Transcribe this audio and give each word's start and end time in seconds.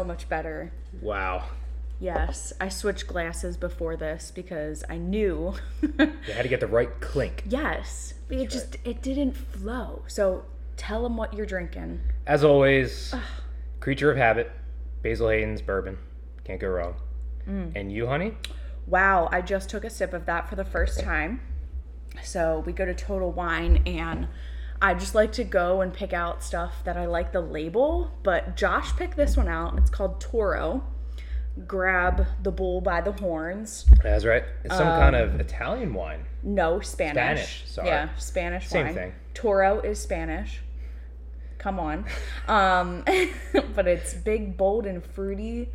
so 0.00 0.04
much 0.04 0.28
better. 0.30 0.72
Wow. 1.02 1.44
Yes, 1.98 2.54
I 2.58 2.70
switched 2.70 3.06
glasses 3.06 3.58
before 3.58 3.96
this 3.96 4.32
because 4.34 4.82
I 4.88 4.96
knew. 4.96 5.54
You 5.82 6.32
had 6.32 6.42
to 6.42 6.48
get 6.48 6.60
the 6.60 6.66
right 6.66 7.00
clink. 7.00 7.44
yes, 7.46 8.14
it 8.30 8.48
just 8.48 8.76
it 8.84 9.02
didn't 9.02 9.36
flow. 9.36 10.02
So 10.06 10.44
tell 10.78 11.02
them 11.02 11.18
what 11.18 11.34
you're 11.34 11.44
drinking. 11.44 12.00
As 12.26 12.42
always, 12.44 13.14
creature 13.80 14.10
of 14.10 14.16
habit, 14.16 14.50
Basil 15.02 15.28
Hayden's 15.28 15.60
bourbon. 15.60 15.98
Can't 16.44 16.60
go 16.60 16.68
wrong. 16.68 16.94
Mm. 17.46 17.72
And 17.74 17.92
you, 17.92 18.06
honey? 18.06 18.36
Wow, 18.86 19.28
I 19.30 19.42
just 19.42 19.68
took 19.68 19.84
a 19.84 19.90
sip 19.90 20.14
of 20.14 20.24
that 20.24 20.48
for 20.48 20.56
the 20.56 20.64
first 20.64 21.00
time. 21.12 21.42
So 22.22 22.62
we 22.64 22.72
go 22.72 22.86
to 22.86 22.94
Total 22.94 23.30
Wine 23.30 23.82
and 23.86 24.28
I 24.82 24.94
just 24.94 25.14
like 25.14 25.32
to 25.32 25.44
go 25.44 25.82
and 25.82 25.92
pick 25.92 26.12
out 26.12 26.42
stuff 26.42 26.82
that 26.84 26.96
I 26.96 27.06
like 27.06 27.32
the 27.32 27.40
label, 27.40 28.10
but 28.22 28.56
Josh 28.56 28.96
picked 28.96 29.16
this 29.16 29.36
one 29.36 29.48
out. 29.48 29.76
It's 29.78 29.90
called 29.90 30.20
Toro. 30.20 30.82
Grab 31.66 32.26
the 32.42 32.50
bull 32.50 32.80
by 32.80 33.02
the 33.02 33.12
horns. 33.12 33.84
That's 34.02 34.24
right. 34.24 34.44
It's 34.64 34.74
some 34.74 34.86
kind 34.86 35.14
of 35.16 35.38
Italian 35.38 35.92
wine. 35.92 36.24
No, 36.42 36.80
Spanish. 36.80 37.14
Spanish, 37.14 37.64
sorry. 37.66 37.88
Yeah, 37.88 38.08
Spanish 38.16 38.68
Same 38.68 38.86
wine. 38.86 38.94
thing. 38.94 39.12
Toro 39.34 39.80
is 39.80 39.98
Spanish. 40.00 40.60
Come 41.58 41.78
on. 41.78 42.04
Um, 42.48 43.04
but 43.76 43.86
it's 43.86 44.14
big, 44.14 44.56
bold, 44.56 44.84
and 44.86 45.04
fruity, 45.04 45.68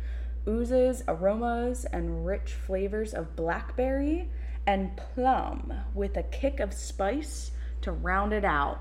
oozes 0.46 1.02
aromas 1.08 1.86
and 1.86 2.26
rich 2.26 2.52
flavors 2.52 3.14
of 3.14 3.34
blackberry 3.34 4.28
and 4.66 4.94
plum 4.96 5.72
with 5.94 6.16
a 6.18 6.22
kick 6.24 6.60
of 6.60 6.74
spice 6.74 7.52
to 7.80 7.92
round 7.92 8.34
it 8.34 8.44
out. 8.44 8.80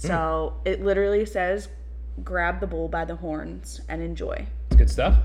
So 0.00 0.54
Hmm. 0.62 0.68
it 0.68 0.82
literally 0.82 1.26
says, 1.26 1.68
grab 2.24 2.60
the 2.60 2.66
bull 2.66 2.88
by 2.88 3.04
the 3.04 3.16
horns 3.16 3.80
and 3.88 4.02
enjoy. 4.02 4.46
It's 4.68 4.76
good 4.76 4.90
stuff. 4.90 5.16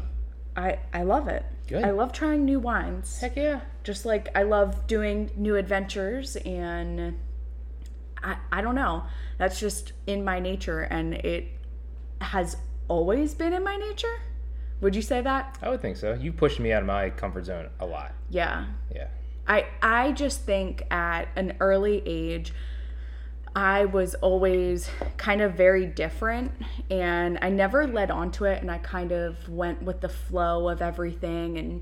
I, 0.58 0.80
I 0.94 1.04
love 1.04 1.28
it. 1.28 1.46
Good. 1.68 1.84
I 1.84 1.92
love 1.92 2.12
trying 2.14 2.46
new 2.46 2.60
wines 2.60 3.20
Heck 3.20 3.36
yeah. 3.36 3.62
just 3.84 4.06
like 4.06 4.30
I 4.36 4.44
love 4.44 4.86
doing 4.88 5.32
new 5.36 5.56
adventures 5.56 6.36
and 6.38 7.18
I 8.24 8.38
I 8.52 8.62
don't 8.62 8.76
know. 8.76 9.04
That's 9.40 9.60
just 9.60 9.94
in 10.08 10.24
my 10.24 10.40
nature 10.40 10.82
and 10.82 11.14
it 11.16 11.48
has 12.22 12.58
always 12.88 13.34
been 13.34 13.52
in 13.54 13.64
my 13.64 13.76
nature. 13.78 14.16
Would 14.82 14.96
you 14.96 15.02
say 15.02 15.22
that? 15.22 15.58
I 15.62 15.70
would 15.70 15.82
think 15.82 15.98
so. 15.98 16.14
You 16.14 16.32
pushed 16.32 16.60
me 16.60 16.72
out 16.72 16.82
of 16.82 16.88
my 16.88 17.10
comfort 17.10 17.46
zone 17.46 17.70
a 17.80 17.86
lot. 17.86 18.14
Yeah. 18.30 18.66
Yeah. 18.94 19.08
I 19.48 19.66
I 19.82 20.12
just 20.12 20.42
think 20.44 20.84
at 20.92 21.28
an 21.36 21.58
early 21.60 22.04
age 22.06 22.54
I 23.56 23.86
was 23.86 24.16
always 24.16 24.90
kind 25.16 25.42
of 25.42 25.54
very 25.54 25.86
different 25.86 26.52
and 26.92 27.40
I 27.42 27.50
never 27.50 27.88
led 27.88 28.12
onto 28.12 28.44
it 28.46 28.62
and 28.62 28.70
I 28.70 28.80
kind 28.80 29.14
of 29.14 29.48
went 29.48 29.82
with 29.82 30.02
the 30.02 30.10
flow 30.10 30.68
of 30.68 30.82
everything 30.82 31.58
and 31.58 31.82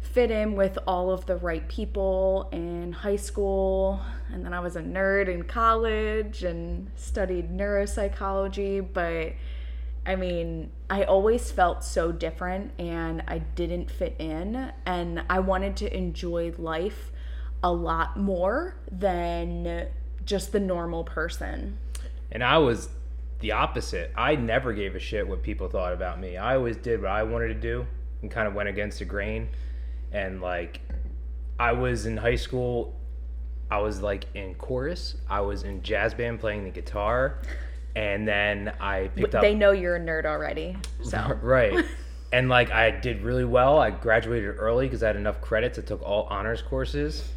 fit 0.00 0.30
in 0.30 0.56
with 0.56 0.78
all 0.86 1.10
of 1.10 1.26
the 1.26 1.36
right 1.36 1.68
people 1.68 2.48
in 2.52 2.92
high 2.92 3.16
school 3.16 4.00
and 4.32 4.44
then 4.44 4.54
I 4.54 4.60
was 4.60 4.76
a 4.76 4.82
nerd 4.82 5.28
in 5.28 5.42
college 5.42 6.42
and 6.42 6.90
studied 6.96 7.50
neuropsychology 7.50 8.86
but 8.92 9.34
I 10.06 10.16
mean, 10.16 10.70
I 10.88 11.04
always 11.04 11.50
felt 11.50 11.84
so 11.84 12.10
different 12.10 12.72
and 12.78 13.22
I 13.28 13.38
didn't 13.38 13.90
fit 13.90 14.16
in. 14.18 14.72
And 14.86 15.22
I 15.28 15.40
wanted 15.40 15.76
to 15.76 15.94
enjoy 15.94 16.54
life 16.56 17.12
a 17.62 17.70
lot 17.70 18.16
more 18.16 18.76
than 18.90 19.88
just 20.24 20.52
the 20.52 20.60
normal 20.60 21.04
person. 21.04 21.78
And 22.32 22.44
I 22.44 22.58
was 22.58 22.88
the 23.40 23.52
opposite. 23.52 24.12
I 24.16 24.36
never 24.36 24.72
gave 24.72 24.94
a 24.94 24.98
shit 24.98 25.26
what 25.26 25.42
people 25.42 25.68
thought 25.68 25.92
about 25.92 26.20
me. 26.20 26.36
I 26.36 26.56
always 26.56 26.76
did 26.76 27.02
what 27.02 27.10
I 27.10 27.22
wanted 27.22 27.48
to 27.48 27.54
do 27.54 27.86
and 28.22 28.30
kind 28.30 28.46
of 28.46 28.54
went 28.54 28.68
against 28.68 28.98
the 28.98 29.04
grain. 29.04 29.48
And 30.12 30.40
like, 30.40 30.80
I 31.58 31.72
was 31.72 32.06
in 32.06 32.16
high 32.16 32.36
school, 32.36 32.94
I 33.70 33.78
was 33.78 34.00
like 34.00 34.24
in 34.34 34.54
chorus, 34.54 35.16
I 35.28 35.40
was 35.40 35.62
in 35.62 35.82
jazz 35.82 36.14
band 36.14 36.40
playing 36.40 36.64
the 36.64 36.70
guitar, 36.70 37.38
and 37.94 38.26
then 38.26 38.72
I 38.80 39.08
picked 39.08 39.34
up. 39.34 39.42
They 39.42 39.54
know 39.54 39.72
you're 39.72 39.96
a 39.96 40.00
nerd 40.00 40.24
already. 40.24 40.76
So, 41.02 41.38
Right. 41.42 41.84
And 42.32 42.48
like 42.48 42.70
I 42.70 42.92
did 42.92 43.22
really 43.22 43.44
well. 43.44 43.80
I 43.80 43.90
graduated 43.90 44.54
early 44.56 44.86
because 44.86 45.02
I 45.02 45.08
had 45.08 45.16
enough 45.16 45.40
credits. 45.40 45.80
I 45.80 45.82
took 45.82 46.00
all 46.02 46.28
honors 46.30 46.62
courses. 46.62 47.28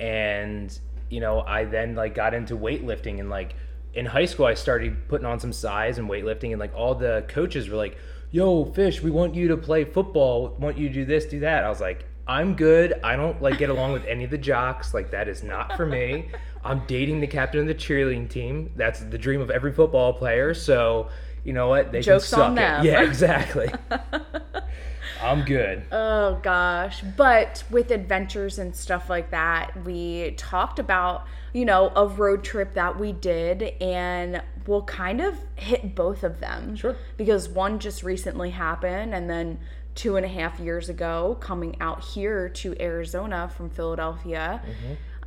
And, 0.00 0.76
you 1.12 1.20
know, 1.20 1.42
I 1.42 1.64
then 1.64 1.94
like 1.94 2.14
got 2.14 2.32
into 2.32 2.56
weightlifting 2.56 3.20
and 3.20 3.28
like 3.28 3.54
in 3.92 4.06
high 4.06 4.24
school 4.24 4.46
I 4.46 4.54
started 4.54 5.08
putting 5.08 5.26
on 5.26 5.38
some 5.38 5.52
size 5.52 5.98
and 5.98 6.08
weightlifting 6.08 6.52
and 6.52 6.58
like 6.58 6.74
all 6.74 6.94
the 6.94 7.24
coaches 7.28 7.68
were 7.68 7.76
like, 7.76 7.98
Yo, 8.30 8.64
Fish, 8.64 9.02
we 9.02 9.10
want 9.10 9.34
you 9.34 9.48
to 9.48 9.58
play 9.58 9.84
football, 9.84 10.56
want 10.58 10.78
you 10.78 10.88
to 10.88 10.94
do 10.94 11.04
this, 11.04 11.26
do 11.26 11.40
that. 11.40 11.64
I 11.64 11.68
was 11.68 11.82
like, 11.82 12.06
I'm 12.26 12.54
good. 12.54 12.94
I 13.04 13.14
don't 13.14 13.42
like 13.42 13.58
get 13.58 13.68
along 13.68 13.92
with 13.92 14.06
any 14.06 14.24
of 14.24 14.30
the 14.30 14.38
jocks. 14.38 14.94
Like 14.94 15.10
that 15.10 15.28
is 15.28 15.42
not 15.42 15.76
for 15.76 15.84
me. 15.84 16.30
I'm 16.64 16.82
dating 16.86 17.20
the 17.20 17.26
captain 17.26 17.60
of 17.60 17.66
the 17.66 17.74
cheerleading 17.74 18.30
team. 18.30 18.72
That's 18.76 19.00
the 19.00 19.18
dream 19.18 19.42
of 19.42 19.50
every 19.50 19.72
football 19.72 20.14
player. 20.14 20.54
So 20.54 21.10
you 21.44 21.52
know 21.52 21.68
what? 21.68 21.92
They 21.92 22.00
Joke's 22.00 22.30
can 22.30 22.38
suck 22.38 22.50
on 22.52 22.58
it. 22.58 22.84
Yeah, 22.84 23.02
exactly. 23.02 23.70
I'm 25.22 25.44
good. 25.44 25.84
oh 25.92 26.38
gosh. 26.42 27.02
But 27.16 27.64
with 27.70 27.90
adventures 27.90 28.58
and 28.58 28.74
stuff 28.74 29.08
like 29.08 29.30
that, 29.30 29.84
we 29.84 30.34
talked 30.36 30.78
about, 30.78 31.26
you 31.52 31.64
know, 31.64 31.92
a 31.94 32.06
road 32.06 32.44
trip 32.44 32.74
that 32.74 32.98
we 32.98 33.12
did 33.12 33.62
and 33.80 34.42
we'll 34.66 34.82
kind 34.84 35.20
of 35.20 35.38
hit 35.56 35.94
both 35.94 36.22
of 36.22 36.40
them. 36.40 36.76
Sure. 36.76 36.96
because 37.16 37.48
one 37.48 37.78
just 37.78 38.02
recently 38.02 38.50
happened 38.50 39.14
and 39.14 39.28
then 39.28 39.58
two 39.94 40.16
and 40.16 40.24
a 40.24 40.28
half 40.28 40.58
years 40.58 40.88
ago 40.88 41.36
coming 41.40 41.76
out 41.80 42.02
here 42.02 42.48
to 42.48 42.74
arizona 42.80 43.50
from 43.54 43.68
philadelphia 43.68 44.62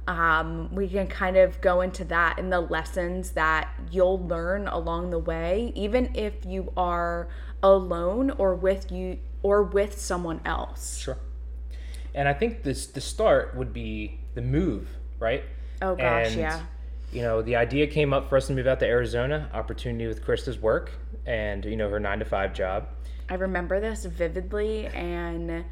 um, 0.07 0.73
we 0.73 0.87
can 0.87 1.07
kind 1.07 1.37
of 1.37 1.59
go 1.61 1.81
into 1.81 2.03
that 2.05 2.39
and 2.39 2.51
the 2.51 2.61
lessons 2.61 3.31
that 3.31 3.69
you'll 3.91 4.25
learn 4.27 4.67
along 4.67 5.11
the 5.11 5.19
way 5.19 5.71
even 5.75 6.15
if 6.15 6.33
you 6.45 6.71
are 6.75 7.27
alone 7.61 8.31
or 8.31 8.55
with 8.55 8.91
you 8.91 9.19
or 9.45 9.61
with 9.61 10.01
someone 10.01 10.41
else 10.43 10.97
Sure. 10.97 11.17
And 12.15 12.27
I 12.27 12.33
think 12.33 12.63
this 12.63 12.87
the 12.87 13.01
start 13.01 13.55
would 13.55 13.73
be 13.73 14.19
the 14.33 14.41
move, 14.41 14.87
right? 15.19 15.43
Oh, 15.81 15.95
gosh, 15.95 16.27
And, 16.27 16.35
yeah. 16.35 16.61
You 17.11 17.21
know, 17.21 17.41
the 17.41 17.57
idea 17.57 17.87
came 17.87 18.13
up 18.13 18.29
for 18.29 18.37
us 18.37 18.47
to 18.47 18.53
move 18.53 18.67
out 18.67 18.79
to 18.79 18.85
Arizona, 18.87 19.49
opportunity 19.53 20.07
with 20.07 20.25
Krista's 20.25 20.57
work 20.57 20.91
and 21.25 21.63
you 21.65 21.75
know 21.75 21.89
her 21.89 21.99
nine 21.99 22.19
to 22.19 22.25
five 22.25 22.53
job. 22.53 22.87
I 23.29 23.35
remember 23.35 23.79
this 23.79 24.05
vividly 24.05 24.87
and 24.87 25.65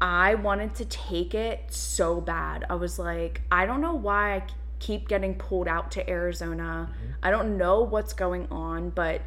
I 0.00 0.34
wanted 0.34 0.74
to 0.76 0.84
take 0.84 1.34
it 1.34 1.72
so 1.72 2.20
bad. 2.20 2.66
I 2.68 2.74
was 2.74 2.98
like, 2.98 3.42
I 3.50 3.64
don't 3.64 3.80
know 3.80 3.94
why 3.94 4.36
I 4.36 4.42
keep 4.80 5.08
getting 5.08 5.34
pulled 5.36 5.68
out 5.68 5.90
to 5.92 6.10
Arizona. 6.10 6.90
Mm-hmm. 6.90 7.12
I 7.22 7.30
don't 7.30 7.56
know 7.56 7.82
what's 7.82 8.12
going 8.12 8.48
on, 8.50 8.90
but 8.90 9.22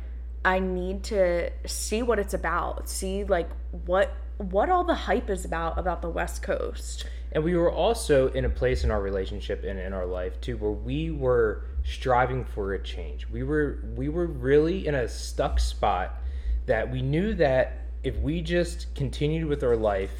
I 0.47 0.59
need 0.59 1.03
to 1.05 1.51
see 1.65 2.01
what 2.03 2.19
it's 2.19 2.33
about. 2.33 2.87
See 2.87 3.25
like 3.25 3.49
what 3.85 4.15
what 4.37 4.69
all 4.69 4.85
the 4.85 4.95
hype 4.95 5.29
is 5.29 5.43
about 5.43 5.77
about 5.77 6.01
the 6.01 6.09
West 6.09 6.41
Coast. 6.41 7.05
And 7.33 7.43
we 7.43 7.55
were 7.57 7.69
also 7.69 8.29
in 8.29 8.45
a 8.45 8.49
place 8.49 8.85
in 8.85 8.89
our 8.89 9.01
relationship 9.01 9.65
and 9.65 9.77
in 9.77 9.91
our 9.91 10.05
life 10.05 10.39
too 10.39 10.55
where 10.55 10.71
we 10.71 11.11
were 11.11 11.65
striving 11.83 12.45
for 12.45 12.73
a 12.73 12.81
change. 12.81 13.27
We 13.27 13.43
were 13.43 13.79
we 13.93 14.07
were 14.07 14.25
really 14.25 14.87
in 14.87 14.95
a 14.95 15.09
stuck 15.09 15.59
spot 15.59 16.21
that 16.65 16.89
we 16.89 17.01
knew 17.01 17.33
that 17.33 17.81
if 18.03 18.15
we 18.19 18.39
just 18.39 18.95
continued 18.95 19.49
with 19.49 19.65
our 19.65 19.75
life, 19.75 20.13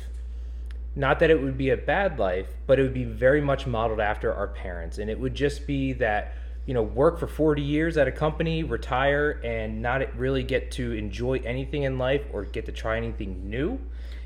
not 0.94 1.20
that 1.20 1.30
it 1.30 1.42
would 1.42 1.58
be 1.58 1.70
a 1.70 1.78
bad 1.78 2.20
life, 2.20 2.48
but 2.66 2.80
it 2.80 2.82
would 2.82 2.94
be 2.94 3.06
very 3.06 3.40
much 3.40 3.66
modeled 3.66 4.02
after 4.02 4.34
our 4.34 4.48
parents. 4.48 4.98
And 4.98 5.10
it 5.10 5.18
would 5.18 5.36
just 5.36 5.66
be 5.66 5.94
that, 5.94 6.34
you 6.68 6.74
know, 6.74 6.84
work 6.84 7.18
for 7.18 7.28
40 7.28 7.62
years 7.62 7.98
at 7.98 8.08
a 8.08 8.12
company, 8.12 8.62
retire, 8.62 9.40
and 9.44 9.82
not 9.82 10.16
really 10.18 10.44
get 10.44 10.70
to 10.72 10.92
enjoy 10.92 11.40
anything 11.46 11.84
in 11.84 11.98
life 11.98 12.26
or 12.34 12.44
get 12.44 12.66
to 12.66 12.72
try 12.72 12.98
anything 12.98 13.50
new. 13.50 13.80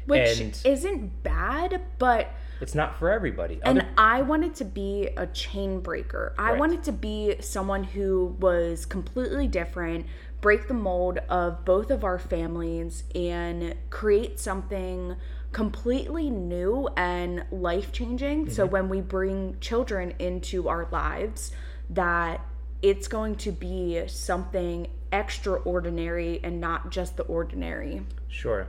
Which 0.07 0.39
and 0.39 0.59
isn't 0.65 1.21
bad, 1.21 1.79
but 1.99 2.29
it's 2.59 2.73
not 2.73 2.97
for 2.97 3.11
everybody. 3.11 3.59
And 3.63 3.85
I 3.95 4.23
wanted 4.23 4.55
to 4.55 4.65
be 4.65 5.09
a 5.15 5.27
chain 5.27 5.79
breaker. 5.81 6.33
I 6.39 6.51
Right. 6.51 6.59
wanted 6.59 6.83
to 6.85 6.91
be 6.91 7.35
someone 7.39 7.83
who 7.83 8.35
was 8.39 8.87
completely 8.87 9.47
different, 9.47 10.07
break 10.41 10.67
the 10.67 10.73
mold 10.73 11.19
of 11.29 11.63
both 11.63 11.91
of 11.91 12.03
our 12.03 12.17
families, 12.17 13.03
and 13.13 13.75
create 13.91 14.39
something 14.39 15.15
completely 15.51 16.31
new 16.31 16.89
and 16.97 17.45
life 17.51 17.91
changing. 17.91 18.49
So 18.49 18.63
Mm-hmm. 18.63 18.71
when 18.73 18.89
we 18.89 19.01
bring 19.01 19.57
children 19.59 20.13
into 20.17 20.67
our 20.67 20.87
lives, 20.91 21.51
that 21.91 22.41
it's 22.81 23.07
going 23.07 23.35
to 23.35 23.51
be 23.51 24.03
something 24.07 24.87
extraordinary 25.11 26.39
and 26.43 26.59
not 26.59 26.89
just 26.89 27.17
the 27.17 27.23
ordinary. 27.23 28.01
Sure. 28.27 28.67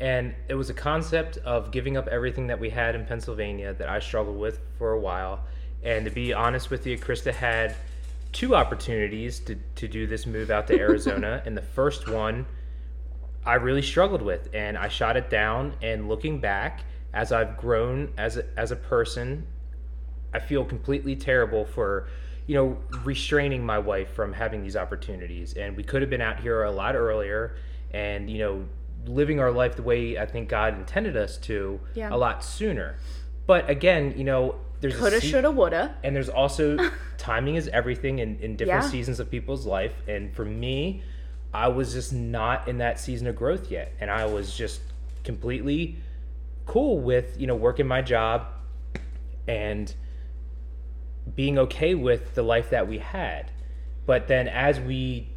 And 0.00 0.34
it 0.48 0.54
was 0.54 0.70
a 0.70 0.74
concept 0.74 1.36
of 1.38 1.70
giving 1.70 1.96
up 1.96 2.08
everything 2.08 2.48
that 2.48 2.58
we 2.58 2.70
had 2.70 2.94
in 2.94 3.04
Pennsylvania 3.06 3.74
that 3.74 3.88
I 3.88 4.00
struggled 4.00 4.38
with 4.38 4.58
for 4.78 4.92
a 4.92 5.00
while. 5.00 5.40
And 5.84 6.04
to 6.06 6.10
be 6.10 6.32
honest 6.32 6.70
with 6.70 6.86
you, 6.86 6.98
Krista 6.98 7.32
had 7.32 7.76
two 8.32 8.56
opportunities 8.56 9.38
to, 9.40 9.56
to 9.76 9.86
do 9.86 10.06
this 10.06 10.26
move 10.26 10.50
out 10.50 10.66
to 10.66 10.74
Arizona. 10.80 11.42
and 11.46 11.56
the 11.56 11.62
first 11.62 12.08
one, 12.08 12.46
I 13.46 13.54
really 13.54 13.82
struggled 13.82 14.22
with, 14.22 14.48
and 14.54 14.76
I 14.76 14.88
shot 14.88 15.16
it 15.16 15.30
down. 15.30 15.74
And 15.82 16.08
looking 16.08 16.40
back, 16.40 16.80
as 17.12 17.30
I've 17.30 17.56
grown 17.56 18.12
as 18.16 18.38
a, 18.38 18.44
as 18.58 18.72
a 18.72 18.76
person, 18.76 19.46
I 20.32 20.40
feel 20.40 20.64
completely 20.64 21.14
terrible 21.14 21.64
for, 21.64 22.08
you 22.46 22.54
know, 22.54 22.76
restraining 23.04 23.64
my 23.64 23.78
wife 23.78 24.12
from 24.12 24.32
having 24.32 24.62
these 24.62 24.76
opportunities. 24.76 25.54
And 25.54 25.76
we 25.76 25.82
could 25.82 26.02
have 26.02 26.10
been 26.10 26.20
out 26.20 26.40
here 26.40 26.62
a 26.62 26.70
lot 26.70 26.94
earlier, 26.94 27.56
and 27.92 28.28
you 28.28 28.38
know, 28.38 28.64
living 29.06 29.40
our 29.40 29.50
life 29.50 29.76
the 29.76 29.82
way 29.82 30.18
I 30.18 30.26
think 30.26 30.48
God 30.48 30.74
intended 30.78 31.16
us 31.16 31.36
to 31.38 31.80
Yeah. 31.94 32.12
a 32.12 32.16
lot 32.16 32.44
sooner. 32.44 32.96
But 33.46 33.68
again, 33.68 34.14
you 34.16 34.24
know, 34.24 34.56
there's 34.80 34.96
Coulda, 34.96 35.20
se- 35.20 35.28
shoulda, 35.28 35.50
woulda. 35.50 35.94
and 36.02 36.14
there's 36.16 36.28
also 36.30 36.78
timing 37.18 37.56
is 37.56 37.68
everything 37.68 38.18
in, 38.18 38.38
in 38.40 38.56
different 38.56 38.84
Yeah. 38.84 38.88
seasons 38.90 39.20
of 39.20 39.30
people's 39.30 39.66
life. 39.66 39.94
And 40.08 40.34
for 40.34 40.44
me, 40.44 41.02
I 41.52 41.68
was 41.68 41.92
just 41.92 42.12
not 42.12 42.66
in 42.68 42.78
that 42.78 42.98
season 42.98 43.26
of 43.26 43.36
growth 43.36 43.70
yet. 43.70 43.92
And 44.00 44.10
I 44.10 44.24
was 44.26 44.54
just 44.56 44.80
completely 45.22 45.96
cool 46.66 46.98
with, 46.98 47.38
you 47.38 47.46
know, 47.46 47.54
working 47.54 47.86
my 47.86 48.00
job 48.02 48.46
and 49.46 49.94
being 51.34 51.58
okay 51.58 51.94
with 51.94 52.34
the 52.34 52.42
life 52.42 52.70
that 52.70 52.88
we 52.88 52.98
had. 52.98 53.50
But 54.06 54.28
then 54.28 54.48
as 54.48 54.80
we 54.80 55.28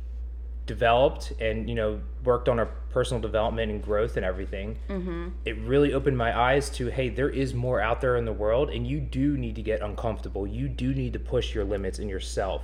developed 0.66 1.32
and, 1.40 1.70
you 1.70 1.76
know, 1.76 2.02
worked 2.24 2.50
on 2.50 2.60
our 2.60 2.70
personal 2.90 3.22
development 3.22 3.72
and 3.72 3.82
growth 3.82 4.18
and 4.18 4.26
everything, 4.26 4.78
mm-hmm. 4.90 5.30
it 5.46 5.58
really 5.60 5.94
opened 5.94 6.18
my 6.18 6.38
eyes 6.38 6.70
to 6.72 6.88
hey, 6.88 7.10
there 7.10 7.30
is 7.30 7.54
more 7.54 7.80
out 7.80 8.02
there 8.02 8.18
in 8.18 8.26
the 8.26 8.34
world, 8.34 8.70
and 8.70 8.86
you 8.86 9.00
do 9.00 9.38
need 9.38 9.56
to 9.56 9.62
get 9.62 9.82
uncomfortable. 9.82 10.46
You 10.46 10.68
do 10.68 10.94
need 10.94 11.14
to 11.14 11.20
push 11.20 11.56
your 11.56 11.64
limits 11.64 12.00
in 12.00 12.10
yourself 12.10 12.64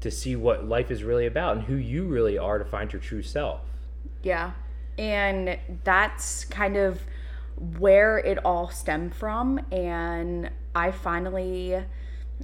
to 0.00 0.10
see 0.10 0.36
what 0.36 0.68
life 0.68 0.90
is 0.90 1.02
really 1.02 1.26
about 1.26 1.56
and 1.56 1.66
who 1.66 1.76
you 1.76 2.04
really 2.04 2.36
are 2.36 2.58
to 2.58 2.64
find 2.64 2.92
your 2.92 3.00
true 3.00 3.22
self. 3.22 3.60
Yeah. 4.22 4.52
And 4.98 5.58
that's 5.84 6.44
kind 6.44 6.76
of 6.76 7.00
where 7.78 8.18
it 8.18 8.44
all 8.44 8.68
stemmed 8.68 9.14
from. 9.14 9.60
And 9.70 10.50
I 10.74 10.90
finally 10.90 11.82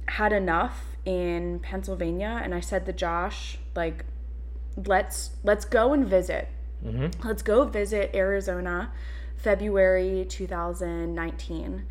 had 0.07 0.33
enough 0.33 0.97
in 1.05 1.59
Pennsylvania 1.59 2.41
and 2.43 2.53
I 2.53 2.59
said 2.59 2.85
to 2.85 2.93
Josh, 2.93 3.57
like, 3.75 4.05
let's 4.85 5.31
let's 5.43 5.65
go 5.65 5.93
and 5.93 6.05
visit. 6.05 6.47
Mm-hmm. 6.85 7.27
Let's 7.27 7.41
go 7.41 7.65
visit 7.65 8.11
Arizona, 8.13 8.91
February 9.37 10.25
2019. 10.27 11.85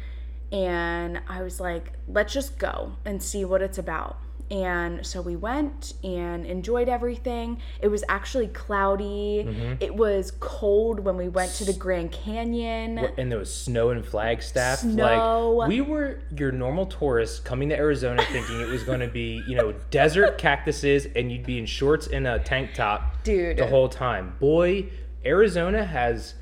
And 0.51 1.23
I 1.29 1.43
was 1.43 1.61
like, 1.61 1.93
let's 2.07 2.33
just 2.33 2.59
go 2.59 2.97
and 3.05 3.23
see 3.23 3.45
what 3.45 3.63
it's 3.63 3.79
about. 3.79 4.19
And 4.53 5.05
so 5.07 5.23
we 5.23 5.35
went 5.35 5.95
and 6.05 6.45
enjoyed 6.45 6.87
everything. 6.87 7.59
It 7.81 7.89
was 7.89 8.05
actually 8.07 8.49
cloudy. 8.49 9.47
Mm-hmm. 9.49 9.75
It 9.81 9.95
was 9.95 10.33
cold 10.41 11.01
when 11.01 11.17
we 11.17 11.31
went 11.31 11.53
to 11.53 11.65
the 11.65 11.73
Grand 11.73 12.13
Canyon. 12.13 12.99
And 13.17 13.33
there 13.33 13.39
was 13.39 13.53
snow 13.53 13.89
in 13.91 14.03
Flagstaff. 14.03 14.81
Snow. 14.81 15.53
Like 15.53 15.69
we 15.71 15.81
were 15.81 16.21
your 16.37 16.53
normal 16.53 16.85
tourists 16.85 17.41
coming 17.41 17.71
to 17.71 17.77
Arizona 17.77 18.23
thinking 18.31 18.61
it 18.61 18.69
was 18.69 18.83
going 18.83 19.01
to 19.01 19.09
be, 19.09 19.43
you 19.49 19.57
know, 19.57 19.73
desert 19.91 20.37
cactuses 20.39 21.07
and 21.17 21.33
you'd 21.33 21.47
be 21.47 21.59
in 21.59 21.65
shorts 21.65 22.07
and 22.07 22.27
a 22.27 22.39
tank 22.39 22.75
top 22.75 23.25
Dude. 23.25 23.57
the 23.57 23.67
whole 23.67 23.89
time. 23.89 24.37
Boy, 24.39 24.91
Arizona 25.25 25.83
has 25.83 26.35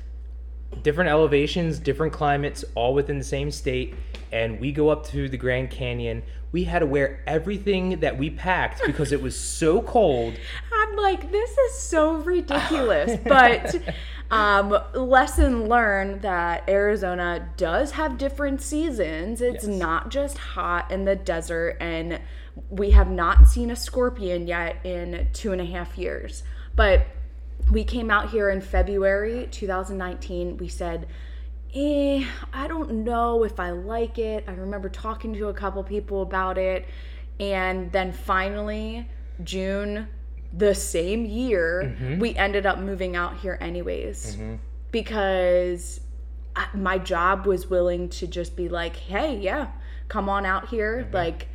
different 0.83 1.09
elevations, 1.09 1.79
different 1.79 2.11
climates, 2.11 2.65
all 2.75 2.93
within 2.93 3.17
the 3.17 3.23
same 3.23 3.51
state. 3.51 3.95
And 4.33 4.59
we 4.59 4.73
go 4.73 4.89
up 4.89 5.05
to 5.07 5.29
the 5.29 5.37
Grand 5.37 5.69
Canyon. 5.69 6.23
We 6.51 6.65
had 6.65 6.79
to 6.79 6.85
wear 6.85 7.21
everything 7.25 8.01
that 8.01 8.17
we 8.17 8.29
packed 8.29 8.81
because 8.85 9.11
it 9.11 9.21
was 9.21 9.37
so 9.37 9.81
cold. 9.81 10.35
I'm 10.73 10.95
like, 10.97 11.31
this 11.31 11.57
is 11.57 11.79
so 11.79 12.15
ridiculous. 12.15 13.19
but 13.25 13.75
um, 14.31 14.77
lesson 14.93 15.67
learned 15.69 16.21
that 16.23 16.67
Arizona 16.69 17.49
does 17.55 17.91
have 17.91 18.17
different 18.17 18.61
seasons. 18.61 19.41
It's 19.41 19.65
Yes. 19.65 19.77
not 19.79 20.09
just 20.09 20.37
hot 20.37 20.91
in 20.91 21.05
the 21.05 21.15
desert, 21.15 21.77
and 21.79 22.19
we 22.69 22.91
have 22.91 23.09
not 23.09 23.47
seen 23.47 23.71
a 23.71 23.75
scorpion 23.75 24.45
yet 24.47 24.75
in 24.83 25.27
two 25.31 25.53
and 25.53 25.61
a 25.61 25.65
half 25.65 25.97
years. 25.97 26.43
But 26.75 27.07
we 27.71 27.85
came 27.85 28.11
out 28.11 28.31
here 28.31 28.49
in 28.49 28.59
February 28.59 29.47
2019. 29.51 30.57
We 30.57 30.67
said, 30.67 31.07
eh, 31.73 32.25
I 32.53 32.67
don't 32.67 33.03
know 33.03 33.43
if 33.43 33.59
I 33.59 33.71
like 33.71 34.17
it. 34.19 34.43
I 34.47 34.53
remember 34.53 34.89
talking 34.89 35.33
to 35.33 35.47
a 35.47 35.53
couple 35.53 35.83
people 35.83 36.21
about 36.21 36.57
it. 36.57 36.85
And 37.39 37.91
then 37.91 38.11
finally, 38.11 39.07
June 39.43 40.07
the 40.53 40.75
same 40.75 41.25
year, 41.25 41.95
mm-hmm. 41.97 42.19
we 42.19 42.35
ended 42.35 42.65
up 42.65 42.79
moving 42.79 43.15
out 43.15 43.37
here 43.37 43.57
anyways. 43.61 44.35
Mm-hmm. 44.35 44.55
Because 44.91 46.01
I, 46.55 46.67
my 46.73 46.97
job 46.97 47.45
was 47.45 47.69
willing 47.69 48.09
to 48.09 48.27
just 48.27 48.55
be 48.55 48.67
like, 48.67 48.95
hey, 48.95 49.37
yeah, 49.39 49.71
come 50.07 50.29
on 50.29 50.45
out 50.45 50.67
here. 50.67 51.03
Mm-hmm. 51.03 51.15
Like, 51.15 51.47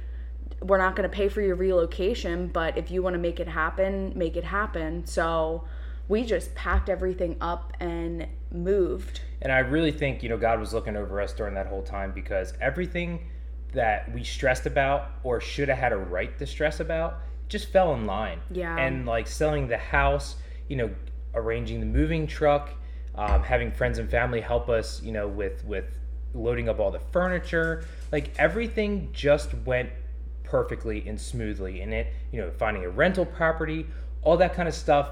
we're 0.62 0.78
not 0.78 0.96
going 0.96 1.08
to 1.08 1.14
pay 1.14 1.28
for 1.28 1.42
your 1.42 1.54
relocation, 1.54 2.48
but 2.48 2.78
if 2.78 2.90
you 2.90 3.02
want 3.02 3.14
to 3.14 3.18
make 3.18 3.40
it 3.40 3.48
happen, 3.48 4.12
make 4.16 4.36
it 4.36 4.44
happen. 4.44 5.06
So 5.06 5.64
we 6.08 6.24
just 6.24 6.54
packed 6.54 6.88
everything 6.88 7.36
up 7.40 7.74
and 7.78 8.26
moved. 8.50 9.20
And 9.42 9.52
I 9.52 9.58
really 9.58 9.92
think, 9.92 10.22
you 10.22 10.28
know, 10.28 10.36
God 10.36 10.60
was 10.60 10.72
looking 10.72 10.96
over 10.96 11.20
us 11.20 11.32
during 11.32 11.54
that 11.54 11.66
whole 11.66 11.82
time 11.82 12.12
because 12.12 12.54
everything 12.60 13.28
that 13.72 14.10
we 14.12 14.24
stressed 14.24 14.66
about 14.66 15.10
or 15.22 15.40
should 15.40 15.68
have 15.68 15.78
had 15.78 15.92
a 15.92 15.96
right 15.96 16.36
to 16.38 16.46
stress 16.46 16.80
about 16.80 17.20
just 17.48 17.70
fell 17.70 17.94
in 17.94 18.06
line. 18.06 18.40
Yeah. 18.50 18.76
And 18.76 19.06
like 19.06 19.26
selling 19.26 19.68
the 19.68 19.76
house, 19.76 20.36
you 20.68 20.76
know, 20.76 20.90
arranging 21.34 21.80
the 21.80 21.86
moving 21.86 22.26
truck, 22.26 22.70
um, 23.14 23.42
having 23.42 23.70
friends 23.70 23.98
and 23.98 24.10
family 24.10 24.40
help 24.40 24.68
us, 24.68 25.02
you 25.02 25.12
know, 25.12 25.28
with 25.28 25.64
with 25.64 25.98
loading 26.34 26.68
up 26.68 26.78
all 26.78 26.90
the 26.90 27.00
furniture, 27.00 27.84
like 28.12 28.34
everything 28.38 29.10
just 29.12 29.54
went 29.64 29.90
perfectly 30.42 31.06
and 31.08 31.20
smoothly. 31.20 31.80
And 31.80 31.92
it, 31.94 32.12
you 32.32 32.40
know, 32.40 32.50
finding 32.50 32.84
a 32.84 32.90
rental 32.90 33.24
property, 33.24 33.86
all 34.22 34.36
that 34.38 34.54
kind 34.54 34.68
of 34.68 34.74
stuff 34.74 35.10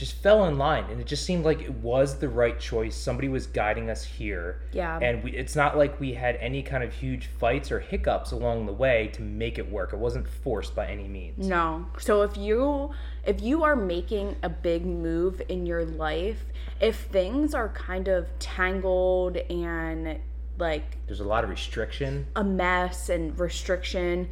just 0.00 0.14
fell 0.14 0.46
in 0.46 0.56
line 0.56 0.84
and 0.90 0.98
it 0.98 1.06
just 1.06 1.26
seemed 1.26 1.44
like 1.44 1.60
it 1.60 1.74
was 1.74 2.18
the 2.18 2.28
right 2.28 2.58
choice. 2.58 2.96
Somebody 2.96 3.28
was 3.28 3.46
guiding 3.46 3.90
us 3.90 4.02
here. 4.02 4.62
Yeah. 4.72 4.98
and 5.00 5.22
we, 5.22 5.32
it's 5.32 5.54
not 5.54 5.76
like 5.76 6.00
we 6.00 6.14
had 6.14 6.36
any 6.36 6.62
kind 6.62 6.82
of 6.82 6.92
huge 6.92 7.26
fights 7.26 7.70
or 7.70 7.80
hiccups 7.80 8.32
along 8.32 8.64
the 8.64 8.72
way 8.72 9.10
to 9.12 9.20
make 9.20 9.58
it 9.58 9.70
work. 9.70 9.92
It 9.92 9.98
wasn't 9.98 10.26
forced 10.26 10.74
by 10.74 10.86
any 10.86 11.06
means. 11.06 11.46
No. 11.46 11.86
So 11.98 12.22
if 12.22 12.36
you 12.36 12.90
if 13.26 13.42
you 13.42 13.62
are 13.62 13.76
making 13.76 14.36
a 14.42 14.48
big 14.48 14.86
move 14.86 15.42
in 15.50 15.66
your 15.66 15.84
life, 15.84 16.42
if 16.80 16.96
things 17.12 17.54
are 17.54 17.68
kind 17.68 18.08
of 18.08 18.26
tangled 18.38 19.36
and 19.36 20.18
like 20.58 20.96
there's 21.06 21.20
a 21.20 21.24
lot 21.24 21.44
of 21.44 21.50
restriction. 21.50 22.26
a 22.36 22.42
mess 22.44 23.10
and 23.10 23.38
restriction, 23.38 24.30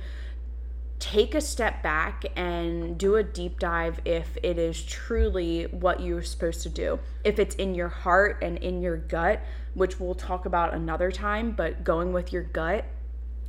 take 0.99 1.35
a 1.35 1.41
step 1.41 1.83
back 1.83 2.25
and 2.37 2.99
do 2.99 3.17
a 3.17 3.23
deep 3.23 3.59
dive 3.59 4.01
if 4.05 4.37
it 4.43 4.59
is 4.59 4.83
truly 4.83 5.65
what 5.65 6.01
you're 6.01 6.23
supposed 6.23 6.63
to 6.63 6.69
do. 6.69 6.99
If 7.25 7.39
it's 7.39 7.55
in 7.55 7.75
your 7.75 7.89
heart 7.89 8.39
and 8.43 8.59
in 8.59 8.81
your 8.81 8.97
gut, 8.97 9.41
which 9.75 10.01
we'll 10.01 10.15
talk 10.15 10.47
about 10.47 10.75
another 10.75 11.13
time, 11.13 11.53
but 11.53 11.85
going 11.85 12.13
with 12.13 12.33
your 12.33 12.43
gut 12.43 12.85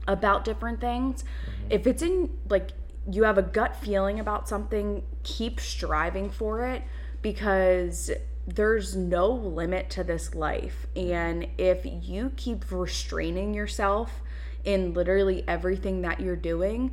about 0.07 0.43
different 0.43 0.79
things. 0.79 1.23
If 1.69 1.87
it's 1.87 2.01
in 2.01 2.29
like 2.49 2.71
you 3.09 3.23
have 3.23 3.37
a 3.37 3.43
gut 3.43 3.75
feeling 3.75 4.19
about 4.19 4.47
something, 4.47 5.03
keep 5.23 5.59
striving 5.59 6.29
for 6.29 6.65
it 6.65 6.83
because 7.21 8.11
there's 8.47 8.95
no 8.95 9.27
limit 9.27 9.89
to 9.91 10.03
this 10.03 10.35
life. 10.35 10.87
And 10.95 11.47
if 11.57 11.81
you 11.83 12.31
keep 12.35 12.71
restraining 12.71 13.53
yourself 13.53 14.21
in 14.63 14.93
literally 14.93 15.43
everything 15.47 16.01
that 16.01 16.19
you're 16.19 16.35
doing, 16.35 16.91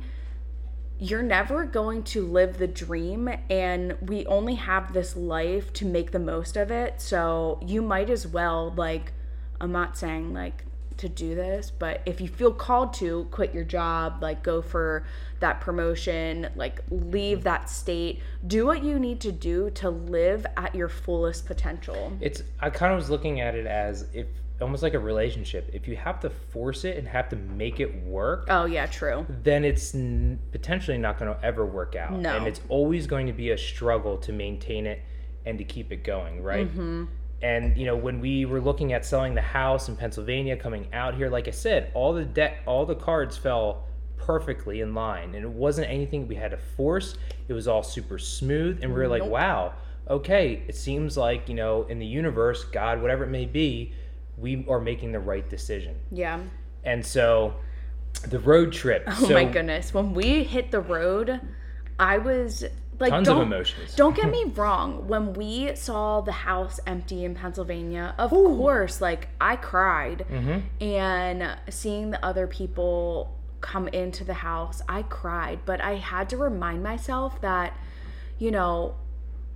you're 0.99 1.23
never 1.23 1.65
going 1.65 2.03
to 2.03 2.25
live 2.25 2.57
the 2.57 2.67
dream 2.67 3.29
and 3.49 3.95
we 4.01 4.25
only 4.25 4.55
have 4.55 4.93
this 4.93 5.15
life 5.15 5.71
to 5.73 5.85
make 5.85 6.11
the 6.11 6.19
most 6.19 6.57
of 6.57 6.71
it. 6.71 6.99
So 6.99 7.59
you 7.65 7.81
might 7.81 8.09
as 8.09 8.27
well 8.27 8.73
like 8.75 9.13
i'm 9.59 9.71
not 9.71 9.97
saying 9.97 10.33
like 10.33 10.63
to 10.97 11.09
do 11.09 11.35
this 11.35 11.71
but 11.71 12.01
if 12.05 12.19
you 12.19 12.27
feel 12.27 12.51
called 12.51 12.93
to 12.93 13.27
quit 13.31 13.53
your 13.53 13.63
job 13.63 14.17
like 14.21 14.43
go 14.43 14.61
for 14.61 15.05
that 15.39 15.61
promotion 15.61 16.49
like 16.55 16.81
leave 16.89 17.43
that 17.43 17.69
state 17.69 18.21
do 18.45 18.65
what 18.65 18.83
you 18.83 18.99
need 18.99 19.19
to 19.19 19.31
do 19.31 19.69
to 19.71 19.89
live 19.89 20.45
at 20.57 20.73
your 20.73 20.89
fullest 20.89 21.45
potential 21.45 22.11
it's 22.21 22.41
i 22.59 22.69
kind 22.69 22.91
of 22.91 22.97
was 22.97 23.09
looking 23.09 23.41
at 23.41 23.55
it 23.55 23.65
as 23.65 24.07
if 24.13 24.27
almost 24.59 24.81
like 24.81 24.95
a 24.95 24.99
relationship 24.99 25.69
if 25.71 25.87
you 25.87 25.95
have 25.95 26.19
to 26.19 26.31
force 26.31 26.83
it 26.83 26.97
and 26.97 27.07
have 27.07 27.29
to 27.29 27.35
make 27.35 27.79
it 27.79 28.03
work 28.03 28.47
oh 28.49 28.65
yeah 28.65 28.87
true 28.87 29.23
then 29.43 29.63
it's 29.63 29.93
n- 29.93 30.39
potentially 30.51 30.97
not 30.97 31.19
going 31.19 31.33
to 31.33 31.45
ever 31.45 31.65
work 31.65 31.95
out. 31.95 32.13
No. 32.13 32.35
And 32.35 32.47
it's 32.47 32.61
always 32.69 33.07
going 33.07 33.27
to 33.27 33.33
be 33.33 33.51
a 33.51 33.57
struggle 33.57 34.17
to 34.17 34.33
maintain 34.33 34.85
it 34.85 35.01
and 35.45 35.57
to 35.57 35.63
keep 35.63 35.91
it 35.91 36.03
going, 36.03 36.43
right? 36.43 36.67
Mm-hmm. 36.67 37.05
And 37.41 37.77
you 37.77 37.85
know, 37.85 37.95
when 37.95 38.19
we 38.19 38.45
were 38.45 38.61
looking 38.61 38.93
at 38.93 39.05
selling 39.05 39.35
the 39.35 39.41
house 39.41 39.89
in 39.89 39.95
Pennsylvania, 39.95 40.57
coming 40.57 40.87
out 40.93 41.15
here, 41.15 41.29
like 41.29 41.47
I 41.47 41.51
said, 41.51 41.91
all 41.93 42.13
the 42.13 42.25
debt, 42.25 42.59
all 42.65 42.85
the 42.85 42.95
cards 42.95 43.37
fell 43.37 43.83
perfectly 44.17 44.81
in 44.81 44.93
line, 44.93 45.35
and 45.35 45.45
it 45.45 45.49
wasn't 45.49 45.89
anything 45.89 46.27
we 46.27 46.35
had 46.35 46.51
to 46.51 46.57
force. 46.57 47.15
It 47.47 47.53
was 47.53 47.67
all 47.67 47.83
super 47.83 48.17
smooth, 48.17 48.79
and 48.81 48.91
we 48.91 48.99
were 48.99 49.07
like, 49.07 49.21
Nope. 49.21 49.31
wow, 49.31 49.73
okay, 50.09 50.63
it 50.67 50.75
seems 50.75 51.17
like, 51.17 51.47
you 51.47 51.55
know, 51.55 51.83
in 51.83 51.99
the 51.99 52.05
universe, 52.05 52.63
God, 52.63 53.01
whatever 53.01 53.23
it 53.23 53.29
may 53.29 53.45
be, 53.45 53.93
we 54.37 54.65
are 54.69 54.79
making 54.79 55.11
the 55.11 55.19
right 55.19 55.47
decision. 55.49 55.95
Yeah. 56.11 56.39
And 56.83 57.05
so 57.05 57.55
the 58.29 58.39
road 58.39 58.71
trip. 58.71 59.03
Oh 59.07 59.27
so 59.27 59.33
my 59.33 59.45
goodness. 59.45 59.93
When 59.93 60.13
we 60.13 60.43
hit 60.43 60.71
the 60.71 60.79
road, 60.79 61.39
I 61.99 62.17
was 62.17 62.63
like 62.99 63.11
Tons 63.11 63.27
don't, 63.27 63.41
emotions. 63.41 63.95
Don't 63.95 64.15
get 64.15 64.29
me 64.37 64.45
wrong. 64.55 65.07
When 65.07 65.33
we 65.33 65.75
saw 65.75 66.21
the 66.21 66.31
house 66.31 66.79
empty 66.87 67.25
in 67.25 67.35
Pennsylvania, 67.35 68.15
of 68.17 68.31
course, 68.31 69.01
like 69.01 69.29
I 69.39 69.55
cried. 69.55 70.25
Mm-hmm. 70.29 70.83
And 70.83 71.57
seeing 71.69 72.11
the 72.11 72.23
other 72.25 72.47
people 72.47 73.35
come 73.61 73.87
into 73.89 74.23
the 74.23 74.33
house, 74.33 74.81
I 74.87 75.03
cried. 75.03 75.59
But 75.65 75.81
I 75.81 75.95
had 75.95 76.29
to 76.29 76.37
remind 76.37 76.83
myself 76.83 77.39
that, 77.41 77.73
you 78.39 78.51
know, 78.51 78.95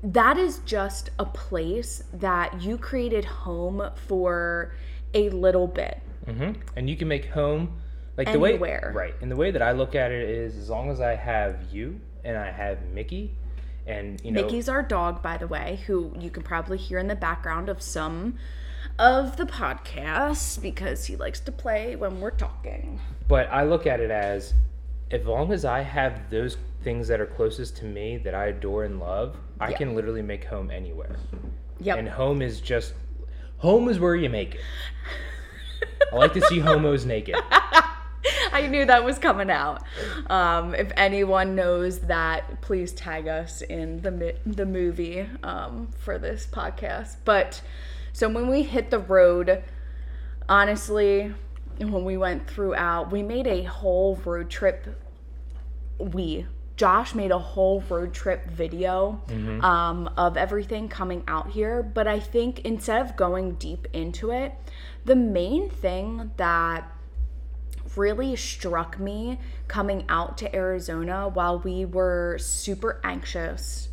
that 0.03 0.37
is 0.37 0.59
just 0.59 1.09
a 1.19 1.25
place 1.25 2.03
that 2.13 2.61
you 2.61 2.77
created 2.77 3.25
home 3.25 3.89
for 4.07 4.73
a 5.13 5.29
little 5.29 5.67
bit. 5.67 6.01
hmm 6.25 6.51
And 6.75 6.89
you 6.89 6.95
can 6.97 7.07
make 7.07 7.25
home 7.25 7.79
like 8.17 8.27
Anywhere. 8.27 8.57
the 8.57 8.57
way 8.57 8.79
right. 8.93 9.13
And 9.21 9.31
the 9.31 9.35
way 9.35 9.51
that 9.51 9.61
I 9.61 9.71
look 9.71 9.95
at 9.95 10.11
it 10.11 10.29
is 10.29 10.57
as 10.57 10.69
long 10.69 10.89
as 10.89 10.99
I 11.01 11.15
have 11.15 11.55
you 11.71 11.99
and 12.23 12.37
I 12.37 12.51
have 12.51 12.83
Mickey 12.93 13.35
and 13.87 14.21
you 14.23 14.31
know 14.31 14.43
Mickey's 14.43 14.69
our 14.69 14.83
dog, 14.83 15.21
by 15.21 15.37
the 15.37 15.47
way, 15.47 15.79
who 15.87 16.13
you 16.19 16.29
can 16.29 16.43
probably 16.43 16.77
hear 16.77 16.99
in 16.99 17.07
the 17.07 17.15
background 17.15 17.69
of 17.69 17.81
some 17.81 18.37
of 18.99 19.37
the 19.37 19.45
podcasts 19.45 20.61
because 20.61 21.05
he 21.05 21.15
likes 21.15 21.39
to 21.41 21.51
play 21.51 21.95
when 21.95 22.19
we're 22.19 22.31
talking. 22.31 22.99
But 23.27 23.47
I 23.51 23.63
look 23.63 23.87
at 23.87 23.99
it 23.99 24.11
as 24.11 24.53
as 25.09 25.25
long 25.25 25.51
as 25.51 25.65
I 25.65 25.81
have 25.81 26.29
those 26.29 26.57
things 26.83 27.07
that 27.07 27.19
are 27.19 27.25
closest 27.25 27.77
to 27.77 27.85
me 27.85 28.17
that 28.17 28.33
I 28.33 28.47
adore 28.47 28.85
and 28.85 28.99
love, 28.99 29.35
I 29.59 29.73
can 29.73 29.93
literally 29.93 30.21
make 30.21 30.45
home 30.45 30.71
anywhere. 30.71 31.15
Yep. 31.79 31.97
And 31.97 32.09
home 32.09 32.41
is 32.41 32.61
just 32.61 32.93
home 33.57 33.89
is 33.89 33.99
where 33.99 34.15
you 34.15 34.29
make 34.29 34.55
it. 34.55 34.61
I 36.13 36.15
like 36.15 36.33
to 36.33 36.41
see 36.41 36.59
homos 36.59 37.05
naked. 37.05 37.35
I 38.51 38.67
knew 38.67 38.85
that 38.85 39.03
was 39.03 39.19
coming 39.19 39.49
out. 39.49 39.83
Um, 40.29 40.75
if 40.75 40.91
anyone 40.95 41.55
knows 41.55 41.99
that, 42.01 42.61
please 42.61 42.91
tag 42.91 43.27
us 43.27 43.61
in 43.61 44.01
the 44.01 44.11
mi- 44.11 44.33
the 44.45 44.65
movie 44.65 45.27
um, 45.43 45.89
for 45.99 46.17
this 46.17 46.47
podcast. 46.51 47.17
But 47.25 47.61
so 48.13 48.29
when 48.29 48.47
we 48.49 48.63
hit 48.63 48.91
the 48.91 48.99
road, 48.99 49.63
honestly, 50.47 51.33
when 51.79 52.05
we 52.05 52.17
went 52.17 52.47
throughout, 52.47 53.11
we 53.11 53.23
made 53.23 53.47
a 53.47 53.63
whole 53.63 54.15
road 54.25 54.49
trip. 54.49 54.87
We 55.97 56.45
Josh 56.77 57.13
made 57.13 57.29
a 57.29 57.37
whole 57.37 57.83
road 57.89 58.11
trip 58.11 58.49
video 58.49 59.21
um, 59.63 60.09
of 60.17 60.35
everything 60.35 60.89
coming 60.89 61.23
out 61.27 61.51
here. 61.51 61.83
But 61.83 62.07
I 62.07 62.19
think 62.19 62.61
instead 62.61 63.01
of 63.01 63.15
going 63.15 63.53
deep 63.55 63.87
into 63.93 64.31
it, 64.31 64.53
the 65.05 65.15
main 65.15 65.69
thing 65.69 66.31
that 66.37 66.91
really 67.97 68.35
struck 68.35 68.99
me 68.99 69.39
coming 69.67 70.05
out 70.09 70.37
to 70.37 70.55
Arizona 70.55 71.27
while 71.27 71.59
we 71.59 71.85
were 71.85 72.37
super 72.39 72.99
anxious 73.03 73.89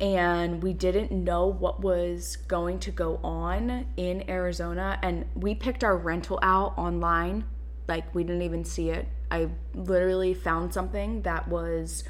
and 0.00 0.62
we 0.62 0.72
didn't 0.72 1.10
know 1.10 1.46
what 1.46 1.80
was 1.80 2.36
going 2.46 2.78
to 2.78 2.90
go 2.90 3.18
on 3.24 3.86
in 3.96 4.28
Arizona 4.30 4.98
and 5.02 5.24
we 5.34 5.54
picked 5.54 5.82
our 5.82 5.96
rental 5.96 6.38
out 6.42 6.76
online 6.78 7.44
like 7.88 8.14
we 8.14 8.22
didn't 8.22 8.42
even 8.42 8.64
see 8.64 8.90
it 8.90 9.08
I 9.30 9.48
literally 9.74 10.34
found 10.34 10.72
something 10.72 11.22
that 11.22 11.48
was 11.48 12.04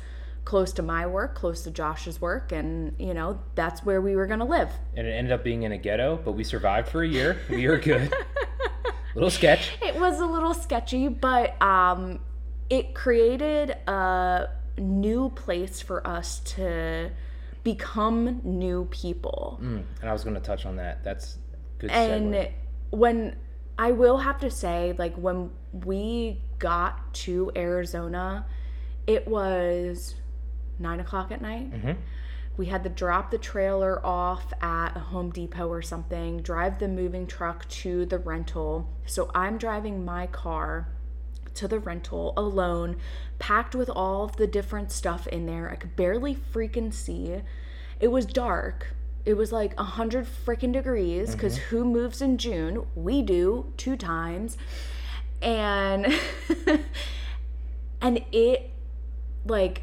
close 0.45 0.73
to 0.73 0.83
my 0.83 1.07
work 1.07 1.35
close 1.35 1.62
to 1.62 1.71
Josh's 1.71 2.21
work 2.21 2.52
and 2.52 2.95
you 2.99 3.14
know 3.14 3.40
that's 3.54 3.85
where 3.85 4.00
we 4.00 4.16
were 4.16 4.26
going 4.26 4.40
to 4.40 4.45
live 4.45 4.71
And 4.95 5.07
it 5.07 5.11
ended 5.12 5.33
up 5.33 5.42
being 5.42 5.62
in 5.62 5.73
a 5.73 5.78
ghetto, 5.78 6.21
but 6.25 6.33
we 6.33 6.45
survived 6.45 6.88
for 6.88 7.02
a 7.02 7.09
year. 7.09 7.38
We 7.49 7.66
were 7.68 7.78
good. 7.78 8.12
Little 9.18 9.30
sketch. 9.30 9.72
it 9.82 9.96
was 9.98 10.20
a 10.20 10.26
little 10.26 10.54
sketchy, 10.54 11.08
but 11.08 11.60
um, 11.60 12.20
it 12.70 12.94
created 12.94 13.70
a 13.88 14.48
new 14.78 15.30
place 15.30 15.80
for 15.80 16.06
us 16.06 16.38
to 16.56 17.10
become 17.64 18.40
new 18.44 18.84
people. 18.90 19.58
Mm, 19.60 19.82
and 20.00 20.08
I 20.08 20.12
was 20.12 20.22
going 20.22 20.34
to 20.34 20.40
touch 20.40 20.64
on 20.66 20.76
that. 20.76 21.02
That's 21.02 21.37
good 21.78 21.90
And 21.90 22.32
segue. 22.32 22.52
when 22.90 23.37
I 23.76 23.90
will 23.92 24.18
have 24.18 24.38
to 24.40 24.50
say, 24.50 24.94
like, 24.98 25.16
when 25.16 25.50
we 25.72 26.40
got 26.60 27.12
to 27.14 27.50
Arizona, 27.56 28.46
it 29.06 29.26
was 29.26 30.14
nine 30.78 31.00
o'clock 31.00 31.32
at 31.32 31.40
night. 31.42 31.72
Mhm. 31.72 31.96
We 32.58 32.66
had 32.66 32.82
to 32.82 32.90
drop 32.90 33.30
the 33.30 33.38
trailer 33.38 34.04
off 34.04 34.52
at 34.60 34.96
a 34.96 34.98
Home 34.98 35.30
Depot 35.30 35.68
or 35.68 35.80
something, 35.80 36.42
drive 36.42 36.80
the 36.80 36.88
moving 36.88 37.26
truck 37.28 37.68
to 37.68 38.04
the 38.04 38.18
rental. 38.18 38.90
So 39.06 39.30
I'm 39.32 39.58
driving 39.58 40.04
my 40.04 40.26
car 40.26 40.88
to 41.54 41.68
the 41.68 41.78
rental 41.78 42.34
alone, 42.36 42.96
packed 43.38 43.76
with 43.76 43.88
all 43.88 44.24
of 44.24 44.36
the 44.36 44.48
different 44.48 44.90
stuff 44.90 45.28
in 45.28 45.46
there. 45.46 45.70
I 45.70 45.76
could 45.76 45.94
barely 45.94 46.34
freaking 46.34 46.92
see. 46.92 47.42
It 48.00 48.08
was 48.08 48.26
dark. 48.26 48.94
It 49.24 49.34
was 49.34 49.52
like 49.52 49.78
a 49.78 49.84
hundred 49.84 50.26
freaking 50.26 50.72
degrees 50.72 51.36
because 51.36 51.58
mm-hmm. 51.58 51.76
who 51.76 51.84
moves 51.84 52.20
in 52.20 52.38
June? 52.38 52.86
We 52.96 53.22
do 53.22 53.72
two 53.76 53.96
times, 53.96 54.56
and 55.40 56.12
and 58.00 58.24
it 58.32 58.70
like 59.44 59.82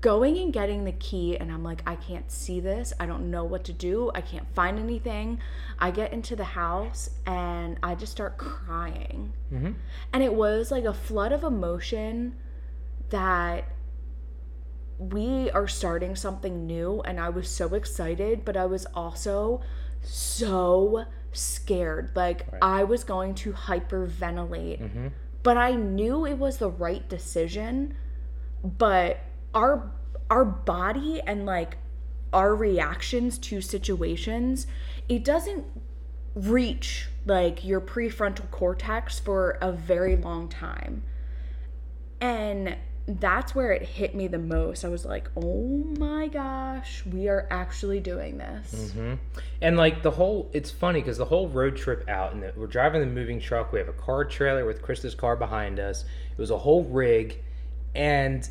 going 0.00 0.38
and 0.38 0.52
getting 0.52 0.84
the 0.84 0.92
key 0.92 1.36
and 1.36 1.50
I'm 1.52 1.62
like 1.62 1.82
I 1.86 1.96
can't 1.96 2.30
see 2.30 2.60
this. 2.60 2.92
I 3.00 3.06
don't 3.06 3.30
know 3.30 3.44
what 3.44 3.64
to 3.64 3.72
do. 3.72 4.10
I 4.14 4.20
can't 4.20 4.46
find 4.54 4.78
anything. 4.78 5.40
I 5.78 5.90
get 5.90 6.12
into 6.12 6.36
the 6.36 6.44
house 6.44 7.10
and 7.26 7.78
I 7.82 7.94
just 7.94 8.12
start 8.12 8.38
crying. 8.38 9.32
Mhm. 9.52 9.74
And 10.12 10.22
it 10.22 10.34
was 10.34 10.70
like 10.70 10.84
a 10.84 10.94
flood 10.94 11.32
of 11.32 11.44
emotion 11.44 12.36
that 13.10 13.64
we 14.98 15.50
are 15.50 15.66
starting 15.66 16.14
something 16.14 16.66
new 16.66 17.00
and 17.02 17.18
I 17.18 17.28
was 17.28 17.48
so 17.48 17.74
excited, 17.74 18.44
but 18.44 18.56
I 18.56 18.66
was 18.66 18.86
also 18.94 19.60
so 20.00 21.04
scared. 21.32 22.10
Like 22.14 22.46
I 22.60 22.84
was 22.84 23.04
going 23.04 23.34
to 23.36 23.52
hyperventilate. 23.52 24.80
Mhm. 24.80 25.12
But 25.42 25.56
I 25.56 25.72
knew 25.72 26.24
it 26.24 26.38
was 26.38 26.58
the 26.58 26.70
right 26.70 27.08
decision, 27.08 27.94
but 28.62 29.18
our 29.54 29.90
our 30.30 30.44
body 30.44 31.20
and 31.26 31.44
like 31.44 31.76
our 32.32 32.54
reactions 32.54 33.36
to 33.36 33.60
situations, 33.60 34.66
it 35.08 35.24
doesn't 35.24 35.66
reach 36.34 37.08
like 37.26 37.64
your 37.64 37.80
prefrontal 37.80 38.50
cortex 38.50 39.18
for 39.18 39.58
a 39.60 39.70
very 39.70 40.16
long 40.16 40.48
time. 40.48 41.02
And 42.20 42.76
that's 43.06 43.54
where 43.54 43.72
it 43.72 43.82
hit 43.82 44.14
me 44.14 44.28
the 44.28 44.38
most. 44.38 44.84
I 44.84 44.88
was 44.88 45.04
like, 45.04 45.28
"Oh 45.36 45.84
my 45.98 46.28
gosh, 46.28 47.04
we 47.04 47.28
are 47.28 47.46
actually 47.50 48.00
doing 48.00 48.38
this." 48.38 48.92
hmm 48.92 49.14
And 49.60 49.76
like 49.76 50.02
the 50.02 50.12
whole, 50.12 50.48
it's 50.52 50.70
funny 50.70 51.00
because 51.00 51.18
the 51.18 51.24
whole 51.24 51.48
road 51.48 51.76
trip 51.76 52.08
out, 52.08 52.32
and 52.32 52.50
we're 52.56 52.66
driving 52.68 53.00
the 53.00 53.06
moving 53.06 53.40
truck. 53.40 53.72
We 53.72 53.80
have 53.80 53.88
a 53.88 53.94
car 53.94 54.24
trailer 54.24 54.64
with 54.64 54.82
Krista's 54.82 55.14
car 55.14 55.36
behind 55.36 55.80
us. 55.80 56.04
It 56.30 56.38
was 56.38 56.50
a 56.50 56.58
whole 56.58 56.84
rig, 56.84 57.42
and 57.94 58.48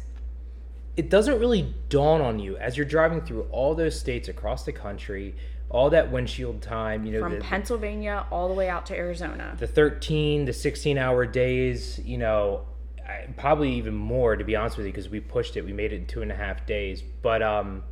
it 1.02 1.10
doesn't 1.10 1.40
really 1.40 1.74
dawn 1.90 2.22
on 2.22 2.38
you 2.38 2.58
as 2.58 2.78
you're 2.78 2.86
driving 2.86 3.22
through 3.22 3.48
all 3.50 3.74
those 3.74 4.00
states 4.00 4.28
across 4.28 4.66
the 4.66 4.72
country, 4.72 5.34
all 5.68 5.90
that 5.90 6.12
windshield 6.12 6.62
time. 6.62 7.06
You 7.06 7.14
know, 7.14 7.22
From 7.22 7.40
the, 7.40 7.42
Pennsylvania 7.42 8.28
all 8.30 8.48
the 8.48 8.54
way 8.54 8.70
out 8.70 8.86
to 8.86 8.96
Arizona. 8.96 9.56
the 9.58 9.66
13 9.66 10.46
to 10.46 10.54
16 10.54 11.00
hour 11.00 11.26
days. 11.26 12.00
You 12.06 12.20
know, 12.20 12.68
I, 13.04 13.26
probably 13.36 13.74
even 13.74 13.96
more 13.96 14.36
to 14.36 14.44
be 14.44 14.56
honest 14.56 14.78
with 14.78 14.86
you 14.86 14.92
because 14.92 15.10
we 15.10 15.20
pushed 15.20 15.58
it. 15.58 15.66
We 15.66 15.74
made 15.74 15.92
it 15.92 15.96
in 15.96 16.06
two 16.06 16.22
and 16.22 16.32
a 16.32 16.36
half 16.36 16.68
days, 16.68 17.02
but 17.02 17.42
um, 17.42 17.84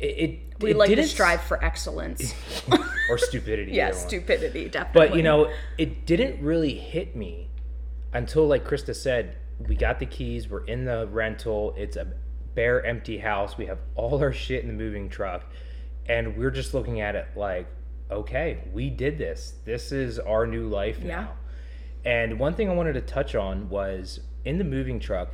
it, 0.00 0.06
it 0.06 0.62
We 0.62 0.70
it 0.70 0.78
like 0.78 0.88
to 0.88 1.06
strive 1.06 1.42
for 1.42 1.62
excellence. 1.62 2.32
or 3.10 3.18
stupidity. 3.18 3.72
yeah, 3.72 3.90
stupidity, 3.90 4.70
definitely. 4.70 5.08
But 5.08 5.14
you 5.14 5.22
know, 5.22 5.52
it 5.76 6.06
didn't 6.06 6.42
really 6.42 6.72
hit 6.72 7.14
me 7.14 7.50
until, 8.14 8.46
like 8.48 8.64
Krista 8.64 8.96
said, 8.96 9.36
we 9.66 9.74
got 9.74 9.98
the 9.98 10.06
keys. 10.06 10.48
We're 10.48 10.64
in 10.64 10.84
the 10.84 11.06
rental. 11.08 11.74
It's 11.76 11.96
a 11.96 12.06
bare, 12.54 12.84
empty 12.84 13.18
house. 13.18 13.56
We 13.56 13.66
have 13.66 13.78
all 13.94 14.20
our 14.20 14.32
shit 14.32 14.62
in 14.62 14.68
the 14.68 14.74
moving 14.74 15.08
truck, 15.08 15.44
and 16.06 16.36
we're 16.36 16.50
just 16.50 16.74
looking 16.74 17.00
at 17.00 17.14
it 17.16 17.26
like, 17.36 17.66
okay, 18.10 18.58
we 18.72 18.90
did 18.90 19.18
this. 19.18 19.54
This 19.64 19.92
is 19.92 20.18
our 20.18 20.46
new 20.46 20.68
life 20.68 20.98
Yeah. 21.00 21.06
now. 21.08 21.32
And 22.04 22.38
one 22.38 22.54
thing 22.54 22.70
I 22.70 22.74
wanted 22.74 22.94
to 22.94 23.00
touch 23.00 23.34
on 23.34 23.68
was 23.68 24.20
in 24.44 24.58
the 24.58 24.64
moving 24.64 24.98
truck. 25.00 25.30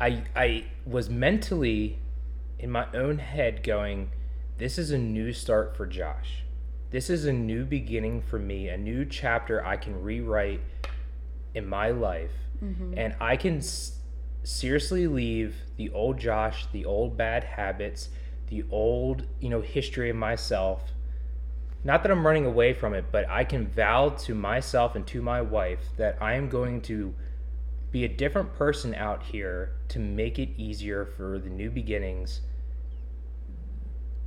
I 0.00 0.24
I 0.36 0.64
was 0.86 1.08
mentally 1.08 1.98
in 2.58 2.70
my 2.70 2.86
own 2.94 3.18
head 3.18 3.62
going, 3.62 4.10
this 4.58 4.78
is 4.78 4.90
a 4.90 4.98
new 4.98 5.32
start 5.32 5.76
for 5.76 5.86
Josh. 5.86 6.42
This 6.90 7.08
is 7.10 7.24
a 7.24 7.32
new 7.32 7.64
beginning 7.64 8.22
for 8.22 8.38
me, 8.38 8.68
a 8.68 8.76
new 8.76 9.04
chapter 9.04 9.64
I 9.64 9.76
can 9.76 10.02
rewrite 10.02 10.60
in 11.58 11.66
my 11.66 11.90
life. 11.90 12.32
Mm-hmm. 12.64 12.94
And 12.96 13.14
I 13.20 13.36
can 13.36 13.58
s- 13.58 13.98
seriously 14.42 15.06
leave 15.06 15.56
the 15.76 15.90
old 15.90 16.18
Josh, 16.18 16.66
the 16.72 16.84
old 16.86 17.16
bad 17.16 17.44
habits, 17.44 18.08
the 18.48 18.64
old, 18.70 19.26
you 19.40 19.50
know, 19.50 19.60
history 19.60 20.08
of 20.08 20.16
myself. 20.16 20.92
Not 21.84 22.02
that 22.02 22.10
I'm 22.10 22.26
running 22.26 22.46
away 22.46 22.72
from 22.72 22.94
it, 22.94 23.06
but 23.12 23.28
I 23.28 23.44
can 23.44 23.68
vow 23.68 24.08
to 24.08 24.34
myself 24.34 24.96
and 24.96 25.06
to 25.08 25.20
my 25.20 25.42
wife 25.42 25.80
that 25.98 26.16
I 26.20 26.34
am 26.34 26.48
going 26.48 26.80
to 26.82 27.14
be 27.90 28.04
a 28.04 28.08
different 28.08 28.54
person 28.54 28.94
out 28.94 29.22
here 29.22 29.72
to 29.88 29.98
make 29.98 30.38
it 30.38 30.50
easier 30.56 31.04
for 31.04 31.38
the 31.38 31.48
new 31.48 31.70
beginnings 31.70 32.40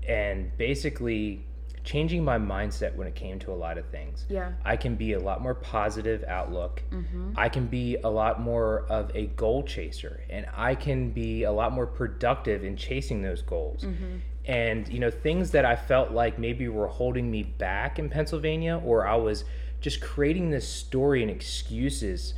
and 0.08 0.56
basically 0.58 1.46
changing 1.84 2.24
my 2.24 2.38
mindset 2.38 2.96
when 2.96 3.08
it 3.08 3.16
came 3.16 3.40
to 3.40 3.52
a 3.52 3.56
lot 3.56 3.78
of 3.78 3.86
things. 3.88 4.26
Yeah. 4.30 4.52
I 4.64 4.78
can 4.78 4.96
be 4.96 5.14
a 5.14 5.20
lot 5.20 5.42
more 5.42 5.56
positive 5.56 6.24
outlook. 6.28 6.84
Mm-hmm. 6.92 7.34
I 7.36 7.50
can 7.50 7.68
be 7.68 7.98
a 7.98 8.10
lot 8.10 8.40
more 8.40 8.86
of 8.90 9.12
a 9.16 9.28
goal 9.28 9.64
chaser 9.64 10.24
and 10.30 10.46
I 10.56 10.76
can 10.76 11.12
be 11.12 11.44
a 11.44 11.52
lot 11.52 11.72
more 11.74 11.88
productive 11.88 12.64
in 12.64 12.78
chasing 12.78 13.22
those 13.22 13.42
goals. 13.42 13.84
Mm-hmm. 13.84 14.18
And 14.46 14.88
you 14.88 15.00
know, 15.00 15.12
things 15.12 15.52
that 15.52 15.66
I 15.66 15.76
felt 15.76 16.12
like 16.12 16.38
maybe 16.38 16.68
were 16.68 16.88
holding 16.88 17.30
me 17.30 17.44
back 17.44 17.98
in 18.00 18.10
Pennsylvania 18.10 18.82
or 18.84 19.08
I 19.08 19.16
was 19.16 19.44
just 19.80 20.02
creating 20.02 20.52
this 20.52 20.68
story 20.68 21.22
and 21.22 21.32
excuses 21.32 22.36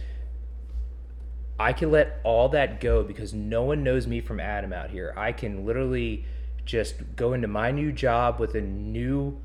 I 1.59 1.71
can 1.71 1.91
let 1.91 2.19
all 2.23 2.49
that 2.49 2.81
go 2.81 3.03
because 3.03 3.33
no 3.33 3.63
one 3.63 3.83
knows 3.83 4.07
me 4.07 4.21
from 4.21 4.39
Adam 4.39 4.73
out 4.73 4.89
here. 4.89 5.13
I 5.15 5.31
can 5.31 5.65
literally 5.65 6.25
just 6.65 6.95
go 7.15 7.33
into 7.33 7.47
my 7.47 7.71
new 7.71 7.91
job 7.91 8.39
with 8.39 8.55
a 8.55 8.61
new 8.61 9.39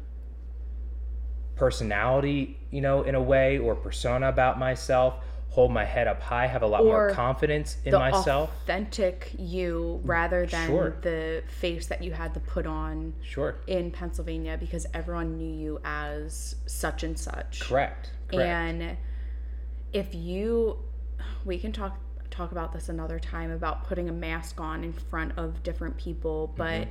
personality, 1.57 2.59
you 2.71 2.81
know, 2.81 3.03
in 3.03 3.15
a 3.15 3.23
way 3.23 3.59
or 3.59 3.75
persona 3.75 4.29
about 4.29 4.59
myself, 4.59 5.15
hold 5.49 5.73
my 5.73 5.85
head 5.85 6.07
up 6.07 6.21
high, 6.23 6.47
have 6.47 6.63
a 6.63 6.67
lot 6.67 6.85
more 6.85 7.11
confidence 7.11 7.79
in 7.85 7.91
the 7.91 7.99
myself. 7.99 8.51
authentic 8.63 9.33
you 9.39 10.01
rather 10.05 10.47
than 10.47 10.69
Sure. 10.69 10.97
the 11.03 11.43
face 11.49 11.87
that 11.87 12.03
you 12.03 12.13
had 12.13 12.35
to 12.35 12.41
put 12.41 12.67
on 12.67 13.15
Sure. 13.23 13.57
in 13.67 13.91
Pennsylvania 13.91 14.57
because 14.59 14.87
everyone 14.95 15.37
knew 15.37 15.53
you 15.53 15.81
as 15.85 16.55
such 16.67 17.03
and 17.03 17.19
such. 17.19 17.61
Correct. 17.61 18.13
Correct. 18.29 18.47
And 18.49 18.97
if 19.93 20.15
you 20.15 20.79
we 21.45 21.59
can 21.59 21.73
talk 21.73 21.99
talk 22.31 22.53
about 22.53 22.73
this 22.73 22.89
another 22.89 23.19
time 23.19 23.51
about 23.51 23.85
putting 23.89 24.09
a 24.09 24.13
mask 24.13 24.61
on 24.61 24.85
in 24.85 24.93
front 24.93 25.33
of 25.37 25.63
different 25.63 25.97
people, 25.97 26.53
but 26.57 26.83
mm-hmm. 26.83 26.91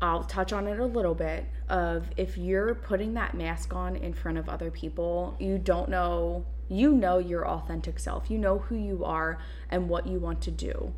I'll 0.00 0.24
touch 0.24 0.52
on 0.52 0.66
it 0.66 0.78
a 0.78 0.84
little 0.84 1.14
bit 1.14 1.46
of 1.68 2.10
if 2.16 2.36
you're 2.36 2.74
putting 2.74 3.14
that 3.14 3.34
mask 3.34 3.74
on 3.74 3.96
in 3.96 4.12
front 4.12 4.38
of 4.38 4.48
other 4.48 4.70
people, 4.70 5.36
you 5.38 5.58
don't 5.58 5.88
know 5.88 6.44
you 6.68 6.92
know 6.92 7.18
your 7.18 7.46
authentic 7.46 7.98
self. 7.98 8.30
You 8.30 8.38
know 8.38 8.58
who 8.58 8.76
you 8.76 9.04
are 9.04 9.38
and 9.70 9.88
what 9.88 10.06
you 10.06 10.18
want 10.18 10.40
to 10.42 10.50
do. 10.50 10.92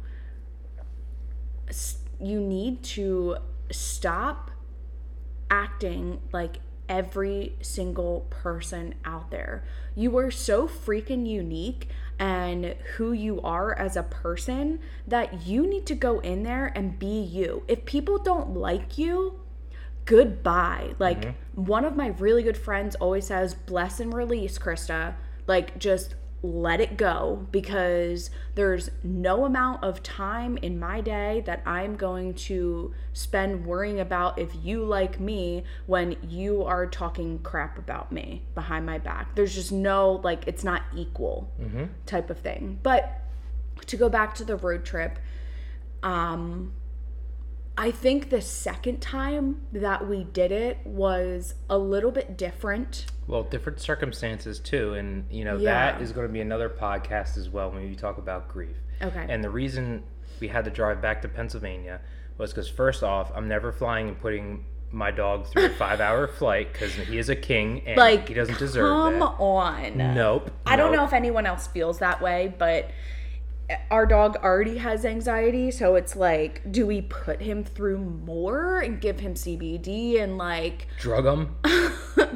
You 2.21 2.41
need 2.41 2.83
to 2.85 3.37
stop 3.71 4.51
acting 5.51 6.21
like 6.33 6.59
every 6.89 7.55
single 7.61 8.27
person 8.31 8.95
out 9.05 9.31
there. 9.31 9.65
You 9.95 10.17
are 10.19 10.31
so 10.31 10.67
freaking 10.67 11.27
unique 11.29 11.89
and 12.19 12.75
who 12.97 13.13
you 13.13 13.41
are 13.43 13.73
as 13.79 13.97
a 13.97 14.03
person 14.03 14.81
that 15.07 15.47
you 15.47 15.67
need 15.67 15.87
to 15.87 15.95
go 15.95 16.19
in 16.21 16.43
there 16.43 16.73
and 16.75 16.99
be 16.99 17.21
you. 17.21 17.63
If 17.69 17.85
people 17.85 18.19
don't 18.19 18.57
like 18.57 18.99
you, 18.99 19.41
goodbye. 20.05 20.95
Like 20.99 21.21
mm-hmm. 21.21 21.65
one 21.65 21.85
of 21.85 21.97
my 21.97 22.09
really 22.09 22.43
good 22.43 22.57
friends 22.57 22.97
always 22.97 23.27
says, 23.27 23.55
bless 23.55 24.01
and 24.01 24.13
release, 24.13 24.59
Krista. 24.59 25.15
Like 25.47 25.79
just 25.79 26.15
let 26.43 26.81
it 26.81 26.97
go 26.97 27.47
because 27.51 28.31
there's 28.55 28.91
no 29.03 29.45
amount 29.45 29.83
of 29.83 30.03
time 30.03 30.57
in 30.59 30.79
my 30.79 31.01
day 31.01 31.43
that 31.47 31.63
I'm 31.67 31.97
going 31.97 32.35
to 32.35 32.95
spend 33.13 33.67
worrying 33.67 33.99
about 33.99 34.39
if 34.39 34.51
you 34.63 34.85
like 34.85 35.19
me 35.19 35.65
when 35.87 36.17
you 36.29 36.63
are 36.63 36.87
talking 36.87 37.41
crap 37.41 37.77
about 37.79 38.13
me 38.13 38.45
behind 38.55 38.87
my 38.87 38.99
back. 38.99 39.35
There's 39.35 39.55
just 39.55 39.73
no, 39.73 40.21
like, 40.23 40.47
it's 40.47 40.63
not 40.63 40.83
equal 40.95 41.51
type 42.07 42.31
of 42.31 42.39
thing. 42.39 42.79
But 42.83 43.21
to 43.87 43.97
go 43.97 44.09
back 44.09 44.35
to 44.37 44.45
the 44.45 44.57
road 44.57 44.85
trip, 44.85 45.19
um, 46.05 46.73
I 47.77 47.91
think 47.91 48.31
the 48.31 48.41
second 48.41 49.01
time 49.01 49.61
that 49.73 50.09
we 50.09 50.25
did 50.25 50.53
it 50.53 50.79
was 50.85 51.55
a 51.69 51.79
little 51.79 52.11
bit 52.11 52.37
different. 52.37 53.07
Well, 53.29 53.43
different 53.45 53.79
circumstances 53.81 54.59
too, 54.59 54.95
and 54.95 55.27
you 55.31 55.45
know 55.45 55.57
Yeah. 55.59 55.93
that 55.93 56.03
is 56.03 56.11
going 56.13 56.27
to 56.27 56.33
be 56.33 56.41
another 56.41 56.69
podcast 56.69 57.37
as 57.37 57.49
well 57.49 57.71
when 57.71 57.83
we 57.89 57.95
talk 57.95 58.19
about 58.19 58.49
grief. 58.49 58.77
Okay. 59.03 59.27
And 59.29 59.45
the 59.45 59.51
reason 59.51 60.03
we 60.41 60.49
had 60.49 60.65
to 60.65 60.71
drive 60.71 61.01
back 61.01 61.23
to 61.23 61.29
Pennsylvania 61.29 62.01
was 62.39 62.51
because 62.53 62.69
first 62.69 63.03
off, 63.03 63.31
I'm 63.35 63.47
never 63.47 63.71
flying 63.71 64.09
and 64.09 64.19
putting 64.19 64.65
my 64.91 65.11
dog 65.11 65.47
through 65.47 65.67
a 65.67 65.71
five-hour 65.71 66.27
flight 66.39 66.73
because 66.73 66.95
he 66.95 67.19
is 67.19 67.29
a 67.29 67.37
king 67.37 67.83
and 67.87 67.99
like, 67.99 68.27
he 68.27 68.33
doesn't 68.35 68.59
deserve 68.59 68.89
come 68.89 69.19
that. 69.21 69.27
on. 69.39 69.99
Nope. 70.15 70.51
I 70.65 70.77
don't 70.77 70.93
know 70.93 71.05
if 71.05 71.13
anyone 71.13 71.45
else 71.45 71.67
feels 71.67 71.99
that 71.99 72.23
way, 72.23 72.55
but 72.59 72.91
our 73.91 74.07
dog 74.07 74.37
already 74.37 74.79
has 74.79 75.05
anxiety, 75.05 75.71
so 75.71 75.95
it's 75.95 76.17
like, 76.17 76.63
do 76.71 76.87
we 76.87 77.03
put 77.03 77.43
him 77.43 77.65
through 77.65 77.99
more 77.99 78.79
and 78.79 79.01
give 79.01 79.21
him 79.21 79.35
CBD 79.35 80.23
and 80.23 80.39
like 80.39 80.87
drug 80.99 81.27
him, 81.27 81.57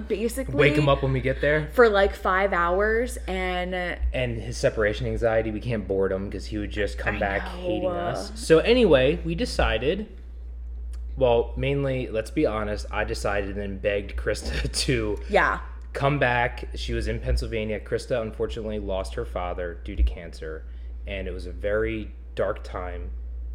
basically 0.08 0.54
wake 0.54 0.74
him 0.74 0.88
up 0.88 1.02
when 1.02 1.12
we 1.12 1.20
get 1.20 1.40
there, 1.40 1.70
for 1.72 1.88
like 1.88 2.14
five 2.14 2.52
hours 2.52 3.16
and 3.28 3.74
uh, 3.74 3.96
and 4.12 4.40
his 4.40 4.58
separation 4.58 5.06
anxiety. 5.06 5.50
We 5.50 5.60
can't 5.60 5.88
board 5.88 6.12
him 6.12 6.26
because 6.26 6.46
he 6.46 6.58
would 6.58 6.70
just 6.70 6.98
come 6.98 7.16
I 7.16 7.20
back 7.20 7.44
know, 7.44 7.60
hating 7.60 7.90
us. 7.90 8.32
So 8.34 8.58
anyway, 8.58 9.20
we 9.24 9.34
decided. 9.34 10.08
Well, 11.14 11.52
mainly, 11.58 12.08
let's 12.08 12.30
be 12.30 12.46
honest. 12.46 12.86
I 12.90 13.04
decided 13.04 13.50
and 13.50 13.58
then 13.58 13.78
begged 13.78 14.16
Krista 14.16 14.70
to 14.84 15.18
yeah, 15.28 15.60
come 15.92 16.18
back. 16.18 16.68
She 16.74 16.92
was 16.92 17.08
in 17.08 17.20
Pennsylvania. 17.20 17.80
Krista 17.80 18.20
unfortunately 18.20 18.78
lost 18.78 19.14
her 19.14 19.24
father 19.24 19.78
due 19.84 19.96
to 19.96 20.02
cancer, 20.02 20.64
and 21.06 21.26
it 21.26 21.32
was 21.32 21.46
a 21.46 21.52
very 21.52 22.12
dark 22.34 22.62
time. 22.64 23.10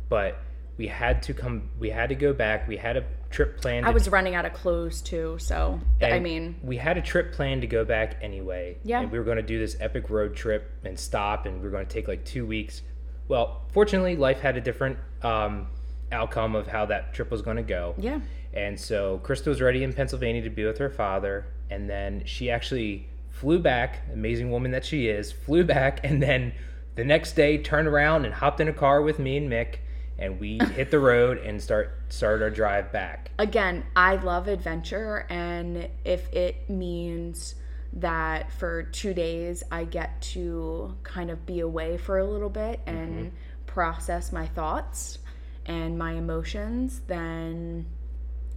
But 0.10 0.40
we 0.78 0.88
had 0.88 1.24
to 1.24 1.34
come. 1.34 1.70
We 1.80 1.90
had 1.90 2.10
to 2.10 2.16
go 2.16 2.34
back. 2.34 2.68
We 2.68 2.78
had 2.78 2.98
a 2.98 3.04
trip 3.30 3.60
planned. 3.60 3.86
I 3.86 3.90
to- 3.90 3.94
was 3.94 4.10
running 4.10 4.36
out 4.36 4.46
of 4.46 4.54
clothes 4.54 5.02
too, 5.02 5.38
so 5.40 5.80
I 6.02 6.20
mean, 6.20 6.56
we 6.64 6.78
had 6.78 6.98
a 6.98 7.02
trip 7.02 7.34
planned 7.34 7.62
to 7.62 7.68
go 7.68 7.84
back 7.84 8.18
anyway. 8.22 8.78
Yeah. 8.84 9.02
And 9.02 9.12
we 9.12 9.20
were 9.20 9.26
going 9.26 9.38
to 9.38 9.44
do 9.44 9.60
this 9.60 9.76
epic 9.80 10.10
road 10.10 10.36
trip 10.36 10.72
and 10.84 10.98
stop, 10.98 11.46
and 11.46 11.58
we 11.58 11.66
were 11.66 11.72
going 11.72 11.86
to 11.86 11.94
take 11.94 12.08
like 12.08 12.24
two 12.26 12.46
weeks. 12.46 12.82
Well, 13.28 13.64
fortunately, 13.74 14.16
life 14.16 14.40
had 14.40 14.56
a 14.56 14.62
different 14.62 14.98
um, 15.24 15.68
outcome 16.12 16.56
of 16.56 16.68
how 16.68 16.86
that 16.86 17.14
trip 17.14 17.30
was 17.32 17.42
going 17.42 17.58
to 17.58 17.64
go. 17.64 17.96
yeah. 17.98 18.20
And 18.54 18.80
so 18.80 19.20
Krista 19.24 19.48
was 19.48 19.62
ready 19.62 19.84
in 19.84 19.94
Pennsylvania 19.94 20.42
to 20.44 20.50
be 20.50 20.66
with 20.66 20.80
her 20.80 20.90
father. 20.90 21.46
And 21.70 21.88
then 21.88 22.24
she 22.26 22.50
actually 22.50 23.08
flew 23.30 23.60
back, 23.60 24.00
amazing 24.12 24.50
woman 24.50 24.72
that 24.72 24.84
she 24.84 25.10
is, 25.10 25.32
flew 25.32 25.64
back. 25.64 26.00
And 26.04 26.24
then 26.24 26.54
the 26.98 27.06
next 27.06 27.34
day 27.34 27.60
turned 27.60 27.88
around 27.88 28.26
and 28.26 28.34
hopped 28.34 28.60
in 28.60 28.68
a 28.68 28.74
car 28.74 29.02
with 29.02 29.20
me 29.20 29.38
and 29.38 29.50
Mick. 29.50 29.76
And 30.20 30.40
we 30.40 30.58
hit 30.76 30.92
the 30.92 31.00
road 31.00 31.38
and 31.38 31.62
start 31.62 31.92
started 32.10 32.44
our 32.44 32.50
drive 32.50 32.92
back. 32.92 33.32
again, 33.38 33.86
I 33.96 34.16
love 34.16 34.48
adventure, 34.48 35.26
and 35.30 35.88
if 36.04 36.34
it 36.34 36.70
means 36.70 37.56
that 37.94 38.52
for 38.52 38.84
two 38.84 39.14
days 39.14 39.64
I 39.72 39.86
get 39.86 40.22
to 40.22 40.96
kind 41.04 41.30
of 41.30 41.46
be 41.46 41.62
away 41.62 41.98
for 41.98 42.18
a 42.18 42.26
little 42.26 42.50
bit 42.50 42.86
mm-hmm. 42.86 42.98
and 42.98 43.32
process 43.66 44.32
my 44.32 44.46
thoughts 44.46 45.20
and 45.66 45.98
my 45.98 46.14
emotions, 46.14 47.02
then 47.08 47.86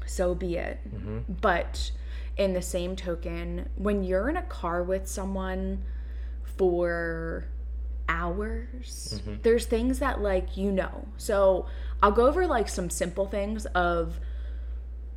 so 0.07 0.35
be 0.35 0.57
it. 0.57 0.81
Mm-hmm. 0.88 1.35
But 1.40 1.90
in 2.37 2.55
the 2.55 2.62
same 2.62 2.96
token, 2.96 3.68
when 3.76 4.03
you're 4.03 4.29
in 4.29 4.37
a 4.37 4.42
car 4.42 4.83
with 4.83 5.07
someone 5.07 5.85
for 6.57 7.44
hours, 8.11 9.14
mm-hmm. 9.14 9.37
there's 9.42 9.64
things 9.64 10.01
that 10.01 10.20
like 10.20 10.57
you 10.57 10.73
know. 10.73 11.07
So 11.16 11.66
I'll 12.03 12.12
go 12.12 12.27
over 12.27 12.46
like 12.46 12.68
some 12.68 12.90
simple 12.90 13.27
things 13.27 13.64
of 13.66 14.20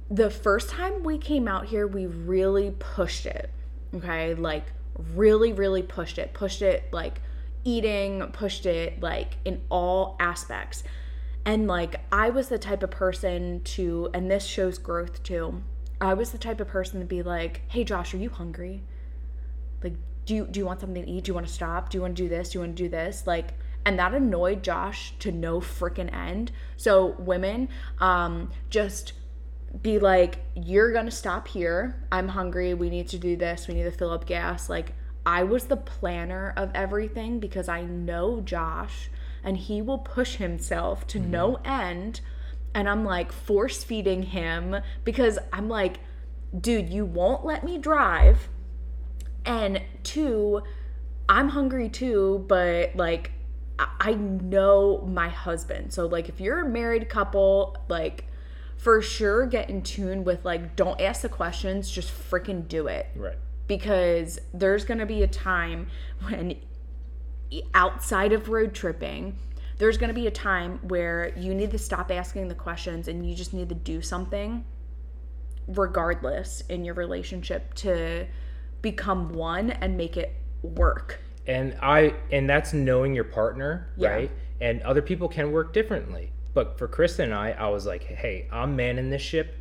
the 0.10 0.30
first 0.30 0.70
time 0.70 1.04
we 1.04 1.18
came 1.18 1.48
out 1.48 1.66
here, 1.66 1.88
we 1.88 2.06
really 2.06 2.72
pushed 2.78 3.26
it. 3.26 3.50
Okay. 3.96 4.36
Like, 4.36 4.66
really, 5.16 5.54
really 5.54 5.82
pushed 5.82 6.18
it. 6.20 6.34
Pushed 6.34 6.62
it 6.62 6.84
like 6.92 7.20
eating, 7.64 8.22
pushed 8.32 8.66
it 8.66 9.02
like 9.02 9.38
in 9.44 9.62
all 9.70 10.16
aspects. 10.20 10.84
And 11.46 11.68
like, 11.68 12.00
I 12.12 12.30
was 12.30 12.48
the 12.48 12.60
type 12.60 12.84
of 12.84 12.92
person 12.92 13.62
to, 13.64 14.10
and 14.14 14.30
this 14.30 14.46
shows 14.46 14.78
growth 14.78 15.24
too. 15.24 15.64
I 16.00 16.14
was 16.14 16.32
the 16.32 16.38
type 16.38 16.60
of 16.60 16.68
person 16.68 17.00
to 17.00 17.06
be 17.06 17.24
like, 17.24 17.62
hey, 17.70 17.84
Josh, 17.84 18.14
are 18.14 18.18
you 18.18 18.30
hungry? 18.30 18.84
Like, 19.82 19.94
do 20.26 20.36
you, 20.36 20.46
do 20.46 20.60
you 20.60 20.66
want 20.66 20.80
something 20.80 21.04
to 21.04 21.10
eat? 21.10 21.26
Do 21.26 21.30
you 21.30 21.34
want 21.34 21.48
to 21.48 21.54
stop? 21.54 21.90
Do 21.90 21.98
you 21.98 22.02
want 22.02 22.16
to 22.16 22.24
do 22.24 22.30
this? 22.30 22.50
Do 22.50 22.58
you 22.58 22.60
want 22.62 22.78
to 22.78 22.84
do 22.84 22.90
this? 22.90 23.28
Like, 23.28 23.54
and 23.86 24.00
that 24.00 24.14
annoyed 24.14 24.64
Josh 24.64 25.14
to 25.20 25.32
no 25.32 25.60
freaking 25.60 26.14
end. 26.14 26.52
So, 26.78 27.16
women, 27.20 27.70
um, 28.00 28.52
just 28.70 29.14
be 29.82 30.00
like, 30.00 30.38
you're 30.56 30.94
gonna 30.94 31.12
stop 31.12 31.48
here. 31.48 32.06
I'm 32.12 32.28
hungry. 32.30 32.74
We 32.74 32.90
need 32.90 33.10
to 33.10 33.18
do 33.18 33.36
this. 33.36 33.68
We 33.68 33.74
need 33.74 33.84
to 33.84 33.92
fill 33.92 34.12
up 34.12 34.26
gas. 34.26 34.70
Like, 34.70 34.94
I 35.26 35.44
was 35.44 35.66
the 35.66 35.78
planner 35.78 36.54
of 36.56 36.72
everything 36.76 37.40
because 37.40 37.68
I 37.68 37.82
know 37.82 38.42
Josh 38.42 39.10
and 39.44 39.58
he 39.58 39.82
will 39.82 39.98
push 39.98 40.36
himself 40.36 41.06
to 41.08 41.20
no 41.20 41.56
end. 41.66 42.22
and 42.76 42.90
I'm 42.90 43.06
like 43.06 43.32
force 43.32 43.84
feeding 43.84 44.24
him 44.24 44.78
because 45.04 45.38
I'm 45.52 45.70
like, 45.70 46.00
dude, 46.60 46.90
you 46.90 47.06
won't 47.06 47.46
let 47.46 47.64
me 47.64 47.78
drive. 47.78 48.50
And 49.46 49.82
two, 50.04 50.64
I'm 51.28 51.50
hungry 51.50 51.90
too, 51.90 52.46
but 52.48 52.96
like 52.96 53.32
I- 53.80 54.14
know 54.14 55.02
my 55.08 55.30
husband. 55.30 55.94
So 55.94 56.06
like 56.06 56.30
if 56.30 56.40
you're 56.40 56.60
a 56.62 56.70
married 56.70 57.10
couple, 57.10 57.76
like 57.90 58.26
for 58.78 59.02
sure 59.02 59.46
get 59.46 59.70
in 59.70 59.82
tune 59.82 60.24
with 60.24 60.46
like 60.46 60.76
don't 60.76 61.00
ask 61.02 61.22
the 61.22 61.30
questions, 61.30 61.90
just 61.90 62.10
freaking 62.12 62.68
do 62.68 62.88
it 62.88 63.08
Right. 63.16 63.38
because 63.68 64.40
there's 64.54 64.86
going 64.86 65.00
to 65.00 65.06
be 65.06 65.24
a 65.24 65.28
time 65.28 65.88
when 66.28 66.56
outside 67.74 68.34
of 68.34 68.50
road 68.50 68.74
tripping 68.74 69.38
there's 69.78 69.98
going 69.98 70.08
to 70.08 70.14
be 70.14 70.28
a 70.28 70.32
time 70.32 70.80
where 70.88 71.34
you 71.38 71.54
need 71.54 71.70
to 71.72 71.78
stop 71.78 72.10
asking 72.12 72.48
the 72.48 72.56
questions 72.56 73.08
and 73.08 73.28
you 73.28 73.36
just 73.36 73.54
need 73.54 73.70
to 73.70 73.76
do 73.76 74.02
something 74.02 74.64
regardless 75.68 76.62
in 76.70 76.84
your 76.84 76.94
relationship 76.94 77.74
to 77.74 78.26
become 78.88 79.34
one 79.34 79.72
and 79.72 79.98
make 79.98 80.16
it 80.18 80.36
work. 80.62 81.20
And 81.48 81.76
i 81.82 82.14
and 82.32 82.48
that's 82.48 82.72
knowing 82.74 83.16
your 83.16 83.24
partner 83.24 83.88
Yeah. 83.98 84.10
right? 84.10 84.32
And 84.62 84.82
other 84.84 85.02
people 85.02 85.28
can 85.28 85.52
work 85.52 85.74
differently. 85.74 86.32
But 86.54 86.78
for 86.78 86.88
krista 86.88 87.20
and 87.24 87.34
i 87.34 87.52
i 87.52 87.68
was 87.70 87.88
like 87.88 88.04
hey 88.04 88.48
i'm 88.52 88.76
manning 88.76 89.10
this 89.10 89.24
ship. 89.24 89.56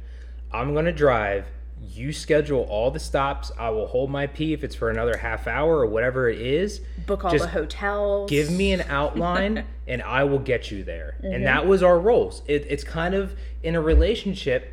I'm 0.53 0.75
gonna 0.75 0.93
drive. 0.93 1.47
You 1.81 2.13
schedule 2.13 2.63
all 2.65 2.93
the 2.93 3.01
stops. 3.01 3.51
I 3.59 3.71
will 3.71 3.89
hold 3.89 4.09
my 4.11 4.27
pee 4.29 4.53
if 4.53 4.63
it's 4.63 4.75
for 4.77 4.91
another 4.91 5.17
half 5.17 5.49
hour 5.49 5.79
or 5.81 5.87
whatever 5.87 6.29
it 6.29 6.41
is. 6.41 6.81
Book 7.07 7.25
all 7.25 7.33
Just 7.33 7.45
the 7.45 7.51
hotels. 7.51 8.31
give 8.31 8.53
me 8.53 8.73
an 8.73 8.83
outline 8.89 9.65
and 9.89 10.03
i 10.03 10.23
will 10.25 10.39
get 10.39 10.71
you 10.71 10.85
there. 10.85 11.17
Mm-hmm. 11.19 11.35
and 11.35 11.47
that 11.47 11.67
was 11.67 11.83
our 11.83 11.99
roles. 11.99 12.43
It, 12.47 12.67
it's 12.69 12.85
kind 12.85 13.15
of 13.15 13.35
in 13.63 13.75
a 13.75 13.81
relationship 13.81 14.73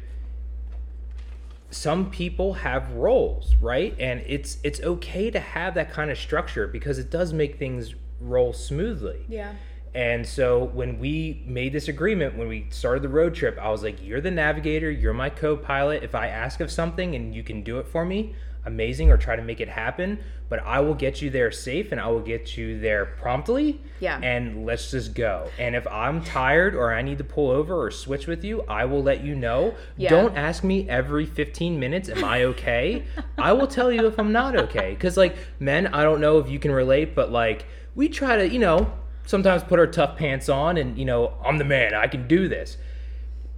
some 1.71 2.10
people 2.10 2.53
have 2.53 2.91
roles 2.93 3.55
right? 3.62 3.95
And 3.99 4.23
it's 4.25 4.58
it's 4.63 4.82
okay 4.82 5.32
to 5.32 5.39
have 5.39 5.75
that 5.75 5.91
kind 5.91 6.12
of 6.12 6.17
structure 6.17 6.67
because 6.67 6.99
it 6.99 7.10
does 7.10 7.34
make 7.34 7.58
things 7.58 7.95
roll 8.19 8.53
smoothly. 8.53 9.25
Yeah 9.27 9.53
and 9.95 10.25
so 10.25 10.65
when 10.65 10.99
we 10.99 11.43
made 11.45 11.73
this 11.73 11.88
agreement 11.88 12.38
when 12.38 12.47
we 12.47 12.67
started 12.69 13.02
the 13.02 13.10
road 13.10 13.34
trip 13.34 13.58
i 13.62 13.69
was 13.69 13.84
like 13.84 14.04
you're 14.04 14.21
the 14.21 14.32
navigator 14.32 14.89
you're 14.89 15.13
my 15.13 15.30
co-pilot. 15.30 16.04
If 16.04 16.15
i 16.15 16.28
ask 16.28 16.60
of 16.60 16.71
something 16.71 17.15
and 17.15 17.34
you 17.34 17.43
can 17.43 17.63
do 17.63 17.80
it 17.80 17.88
for 17.88 18.06
me 18.06 18.36
amazing 18.65 19.10
or 19.10 19.17
try 19.17 19.36
to 19.36 19.41
make 19.41 19.60
it 19.60 19.69
happen. 19.69 20.19
But 20.47 20.63
i 20.63 20.80
will 20.80 20.95
get 20.95 21.21
you 21.21 21.30
there 21.30 21.52
safe 21.52 21.91
and 21.91 22.02
i 22.02 22.08
will 22.08 22.21
get 22.21 22.58
you 22.58 22.80
there 22.80 23.06
promptly. 23.06 23.82
Yeah. 23.99 24.19
and 24.23 24.65
let's 24.65 24.91
just 24.91 25.13
go. 25.13 25.49
And 25.60 25.75
if 25.75 25.86
i'm 25.88 26.23
tired 26.23 26.75
or 26.75 26.93
i 26.93 27.02
need 27.02 27.17
to 27.19 27.23
pull 27.23 27.49
over 27.52 27.75
or 27.82 27.91
switch 27.91 28.28
with 28.28 28.43
you 28.43 28.63
i 28.63 28.86
will 28.86 29.04
let 29.04 29.23
you 29.23 29.36
know. 29.36 29.75
Yeah. 29.97 30.10
don't 30.10 30.36
ask 30.36 30.63
me 30.63 30.89
every 30.89 31.25
15 31.25 31.80
minutes 31.80 32.10
am 32.10 32.23
i 32.23 32.43
okay? 32.43 33.04
I 33.38 33.54
will 33.54 33.67
tell 33.67 33.91
you 33.91 34.06
if 34.08 34.19
i'm 34.19 34.32
not 34.32 34.56
okay. 34.56 34.91
Because 34.91 35.17
like 35.17 35.36
men 35.60 35.88
i 35.88 36.04
don't 36.04 36.21
know 36.21 36.39
if 36.39 36.49
you 36.49 36.60
can 36.60 36.71
relate 36.71 37.15
but 37.15 37.32
like 37.32 37.65
we 37.95 38.10
try 38.10 38.38
to 38.38 38.49
you 38.49 38.60
know 38.60 38.91
sometimes 39.30 39.63
put 39.63 39.78
our 39.78 39.86
tough 39.86 40.18
pants 40.18 40.50
on 40.50 40.76
and 40.76 40.98
you 40.98 41.06
know 41.06 41.32
i'm 41.46 41.60
the 41.60 41.63
man 41.63 41.94
i 41.94 42.08
can 42.08 42.28
do 42.28 42.48
this. 42.48 42.78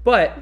But 0.03 0.37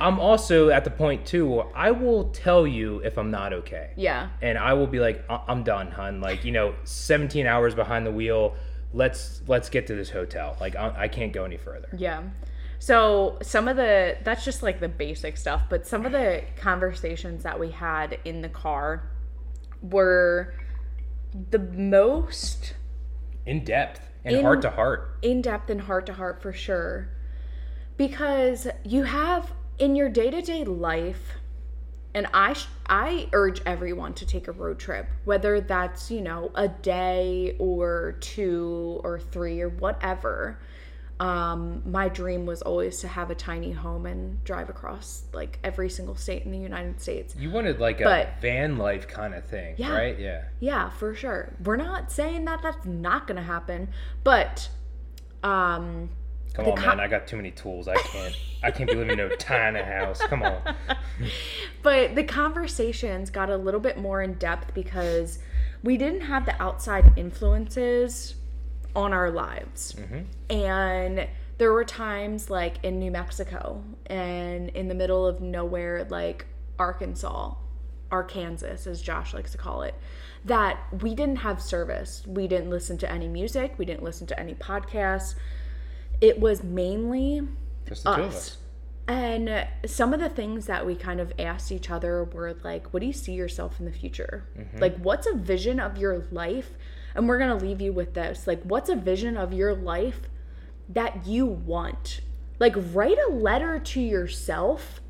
i'm 0.00 0.20
also 0.20 0.68
at 0.70 0.84
the 0.84 0.90
point 0.90 1.26
too 1.26 1.48
where 1.48 1.66
i 1.76 1.90
will 1.90 2.30
tell 2.30 2.64
you 2.64 3.00
if 3.00 3.18
i'm 3.18 3.32
not 3.32 3.52
okay. 3.52 3.90
Yeah. 3.96 4.28
And 4.40 4.56
i 4.56 4.74
will 4.74 4.86
be 4.86 5.00
like 5.00 5.24
"I- 5.28 5.42
i'm 5.48 5.64
done 5.64 5.90
hun. 5.90 6.20
Like 6.20 6.44
you 6.44 6.52
know 6.52 6.74
17 6.84 7.44
hours 7.46 7.74
behind 7.74 8.06
the 8.06 8.12
wheel 8.12 8.54
let's 8.92 9.42
let's 9.48 9.68
get 9.68 9.88
to 9.88 9.96
this 9.96 10.10
hotel. 10.10 10.56
Like 10.60 10.76
i, 10.76 10.94
I 10.96 11.08
can't 11.08 11.32
go 11.32 11.44
any 11.44 11.56
further. 11.56 11.88
Yeah. 11.96 12.22
So 12.78 13.38
some 13.42 13.66
of 13.66 13.76
the 13.76 14.18
that's 14.22 14.44
just 14.44 14.62
like 14.62 14.78
the 14.78 14.88
basic 14.88 15.36
stuff, 15.36 15.64
but 15.68 15.88
some 15.88 16.06
of 16.06 16.12
the 16.12 16.44
conversations 16.56 17.42
that 17.42 17.58
we 17.58 17.72
had 17.72 18.20
in 18.24 18.42
the 18.42 18.48
car 18.48 19.10
were 19.82 20.54
the 21.50 21.58
most 21.58 22.74
in 23.44 23.64
depth 23.64 24.07
and 24.24 24.36
In- 24.36 24.44
heart 24.44 24.62
to 24.62 24.70
heart 24.70 25.16
in 25.22 25.42
depth 25.42 25.70
and 25.70 25.80
heart 25.82 26.06
to 26.06 26.12
heart 26.12 26.42
for 26.42 26.52
sure. 26.52 27.08
Because 27.96 28.68
you 28.84 29.02
have 29.04 29.52
in 29.78 29.96
your 29.96 30.08
day-to-day 30.08 30.64
life 30.64 31.34
and 32.14 32.26
I 32.32 32.52
sh- 32.54 32.68
I 32.86 33.28
urge 33.32 33.60
everyone 33.66 34.14
to 34.14 34.26
take 34.26 34.48
a 34.48 34.52
road 34.52 34.78
trip, 34.78 35.06
whether 35.24 35.60
that's, 35.60 36.10
you 36.10 36.20
know, 36.20 36.50
a 36.54 36.68
day 36.68 37.54
or 37.58 38.16
two 38.20 39.00
or 39.04 39.20
three 39.20 39.60
or 39.60 39.68
whatever. 39.68 40.58
Um, 41.20 41.82
my 41.84 42.08
dream 42.08 42.46
was 42.46 42.62
always 42.62 43.00
to 43.00 43.08
have 43.08 43.30
a 43.30 43.34
tiny 43.34 43.72
home 43.72 44.06
and 44.06 44.42
drive 44.44 44.68
across 44.70 45.24
like 45.32 45.58
every 45.64 45.90
single 45.90 46.14
state 46.14 46.44
in 46.44 46.52
the 46.52 46.58
United 46.58 47.00
States. 47.00 47.34
you 47.36 47.50
wanted 47.50 47.80
like 47.80 48.00
a 48.00 48.28
van 48.40 48.76
life 48.78 49.08
kind 49.08 49.34
of 49.34 49.44
thing 49.44 49.74
Yeah. 49.78 49.92
right 49.96 50.16
yeah 50.18 50.44
Yeah, 50.60 50.90
for 50.90 51.14
sure. 51.16 51.52
We're 51.64 51.76
not 51.76 52.12
saying 52.12 52.44
that 52.44 52.62
that's 52.62 52.86
not 52.86 53.26
going 53.26 53.36
to 53.36 53.42
happen, 53.42 53.88
but 54.22 54.68
um 55.42 56.08
come 56.54 56.66
on 56.66 56.76
co- 56.76 56.86
man 56.86 56.98
i 57.00 57.06
got 57.06 57.26
too 57.28 57.36
many 57.36 57.52
tools 57.52 57.86
i 57.86 57.94
can't 57.94 58.34
i 58.64 58.70
can't 58.72 58.88
be 58.90 58.96
living 58.96 59.12
in 59.12 59.18
no 59.18 59.28
tiny 59.38 59.80
house 59.80 60.18
come 60.22 60.42
on 60.42 60.60
but 61.82 62.14
the 62.16 62.24
conversations 62.24 63.30
got 63.30 63.48
a 63.50 63.56
little 63.56 63.78
bit 63.80 63.96
more 63.98 64.20
in 64.22 64.34
depth 64.34 64.74
because 64.74 65.38
we 65.84 65.96
didn't 65.96 66.22
have 66.22 66.44
the 66.46 66.60
outside 66.60 67.12
influences 67.16 68.34
on 68.94 69.12
our 69.12 69.30
lives. 69.30 69.94
Mm-hmm. 69.98 70.56
And 70.56 71.28
there 71.58 71.72
were 71.72 71.84
times 71.84 72.50
like 72.50 72.84
in 72.84 72.98
New 72.98 73.10
Mexico 73.10 73.82
and 74.06 74.68
in 74.70 74.88
the 74.88 74.94
middle 74.94 75.26
of 75.26 75.40
nowhere, 75.40 76.06
like 76.08 76.46
Arkansas, 76.78 77.54
Arkansas, 78.10 78.88
as 78.88 79.02
Josh 79.02 79.34
likes 79.34 79.52
to 79.52 79.58
call 79.58 79.82
it, 79.82 79.94
that 80.44 80.78
we 81.02 81.14
didn't 81.14 81.36
have 81.36 81.60
service. 81.60 82.22
We 82.26 82.46
didn't 82.48 82.70
listen 82.70 82.96
to 82.98 83.10
any 83.10 83.28
music, 83.28 83.74
we 83.76 83.84
didn't 83.84 84.02
listen 84.04 84.26
to 84.28 84.38
any 84.38 84.54
podcasts. 84.54 85.34
It 86.20 86.40
was 86.40 86.64
mainly 86.64 87.42
just 87.86 88.04
the 88.04 88.14
two 88.14 88.22
of 88.22 88.28
us. 88.28 88.36
us 88.36 88.56
And 89.08 89.66
some 89.86 90.12
of 90.12 90.20
the 90.20 90.28
things 90.28 90.66
that 90.66 90.84
we 90.84 90.94
kind 90.94 91.18
of 91.18 91.32
asked 91.38 91.72
each 91.72 91.90
other 91.90 92.24
were 92.24 92.54
like, 92.62 92.92
what 92.92 93.00
do 93.00 93.06
you 93.06 93.12
see 93.12 93.32
yourself 93.32 93.80
in 93.80 93.86
the 93.86 93.92
future? 93.92 94.46
Mm-hmm. 94.58 94.78
Like, 94.78 94.98
what's 94.98 95.26
a 95.26 95.34
vision 95.34 95.80
of 95.80 95.96
your 95.96 96.26
life? 96.30 96.72
And 97.18 97.28
we're 97.28 97.38
going 97.38 97.58
to 97.58 97.66
leave 97.66 97.80
you 97.80 97.92
with 97.92 98.14
this. 98.14 98.46
Like, 98.46 98.62
what's 98.62 98.88
a 98.88 98.94
vision 98.94 99.36
of 99.36 99.52
your 99.52 99.74
life 99.74 100.20
that 100.88 101.26
you 101.26 101.46
want? 101.46 102.20
Like, 102.60 102.74
write 102.76 103.18
a 103.18 103.32
letter 103.32 103.80
to 103.80 104.00
yourself 104.00 105.00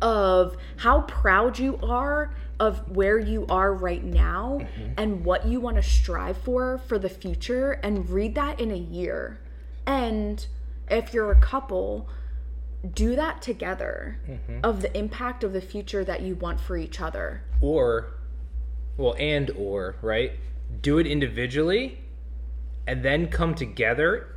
of 0.00 0.56
how 0.78 1.02
proud 1.02 1.60
you 1.60 1.78
are 1.80 2.34
of 2.58 2.88
where 2.90 3.20
you 3.20 3.46
are 3.48 3.72
right 3.72 4.02
now 4.02 4.58
mm-hmm. 4.60 4.94
and 4.96 5.24
what 5.24 5.46
you 5.46 5.60
want 5.60 5.76
to 5.76 5.82
strive 5.82 6.38
for 6.38 6.78
for 6.86 6.98
the 6.98 7.08
future 7.08 7.72
and 7.84 8.10
read 8.10 8.34
that 8.34 8.60
in 8.60 8.72
a 8.72 8.76
year. 8.76 9.40
And 9.86 10.44
if 10.90 11.14
you're 11.14 11.30
a 11.30 11.40
couple, 11.40 12.08
do 12.94 13.14
that 13.14 13.42
together 13.42 14.20
mm-hmm. 14.28 14.58
of 14.64 14.82
the 14.82 14.96
impact 14.98 15.44
of 15.44 15.52
the 15.52 15.60
future 15.60 16.04
that 16.04 16.22
you 16.22 16.34
want 16.34 16.60
for 16.60 16.76
each 16.76 17.00
other. 17.00 17.44
or 17.60 18.14
well 18.96 19.14
and 19.18 19.50
or 19.52 19.96
right 20.02 20.32
do 20.80 20.98
it 20.98 21.06
individually 21.06 21.98
and 22.86 23.04
then 23.04 23.28
come 23.28 23.54
together 23.54 24.36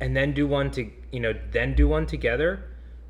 and 0.00 0.16
then 0.16 0.32
do 0.32 0.46
one 0.46 0.70
to 0.70 0.90
you 1.12 1.20
know 1.20 1.34
then 1.50 1.74
do 1.74 1.88
one 1.88 2.06
together 2.06 2.64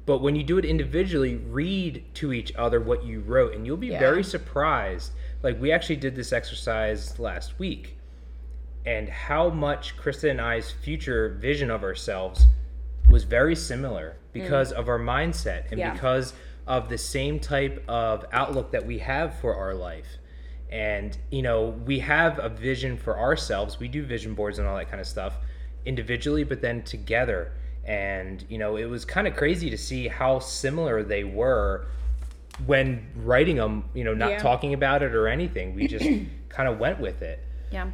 but 0.06 0.22
when 0.22 0.34
you 0.34 0.42
do 0.42 0.56
it 0.58 0.64
individually 0.64 1.36
read 1.36 2.04
to 2.14 2.32
each 2.32 2.54
other 2.56 2.80
what 2.80 3.04
you 3.04 3.20
wrote 3.20 3.54
and 3.54 3.66
you'll 3.66 3.76
be 3.76 3.88
Yeah. 3.88 3.98
very 3.98 4.24
surprised 4.24 5.12
like 5.42 5.60
we 5.60 5.70
actually 5.70 5.96
did 5.96 6.16
this 6.16 6.32
exercise 6.32 7.18
last 7.18 7.58
week 7.58 7.96
and 8.86 9.08
how 9.08 9.50
much 9.50 9.96
krista 9.96 10.30
and 10.30 10.40
i's 10.40 10.70
future 10.70 11.36
vision 11.40 11.70
of 11.70 11.82
ourselves 11.82 12.46
was 13.08 13.24
very 13.24 13.54
similar 13.54 14.16
because 14.32 14.72
mm. 14.72 14.76
of 14.76 14.88
our 14.88 14.98
mindset 14.98 15.70
and 15.70 15.78
Yeah. 15.78 15.92
because 15.92 16.32
of 16.68 16.90
the 16.90 16.98
same 16.98 17.40
type 17.40 17.82
of 17.88 18.26
outlook 18.30 18.70
that 18.72 18.84
we 18.84 18.98
have 18.98 19.40
for 19.40 19.56
our 19.56 19.74
life. 19.74 20.18
And, 20.70 21.16
you 21.30 21.42
know, 21.42 21.68
we 21.86 21.98
have 22.00 22.38
a 22.38 22.48
vision 22.48 22.96
for 22.96 23.18
ourselves. 23.18 23.78
We 23.78 23.88
do 23.88 24.04
vision 24.04 24.34
boards 24.34 24.58
and 24.58 24.68
all 24.68 24.76
that 24.76 24.88
kind 24.90 25.00
of 25.00 25.06
stuff 25.06 25.34
individually, 25.86 26.44
but 26.44 26.60
then 26.60 26.82
together. 26.82 27.52
And, 27.84 28.44
you 28.50 28.58
know, 28.58 28.76
it 28.76 28.84
was 28.84 29.04
kind 29.06 29.26
of 29.26 29.34
crazy 29.34 29.70
to 29.70 29.78
see 29.78 30.08
how 30.08 30.40
similar 30.40 31.02
they 31.02 31.24
were 31.24 31.86
when 32.66 33.06
writing 33.16 33.56
them, 33.56 33.84
you 33.94 34.04
know, 34.04 34.12
not 34.14 34.30
Yeah. 34.32 34.38
talking 34.38 34.74
about 34.74 35.02
it 35.02 35.14
or 35.14 35.26
anything. 35.28 35.74
We 35.74 35.86
just 35.86 36.04
kind 36.50 36.68
of 36.68 36.78
went 36.78 37.00
with 37.00 37.22
it. 37.22 37.42
Yeah. 37.70 37.88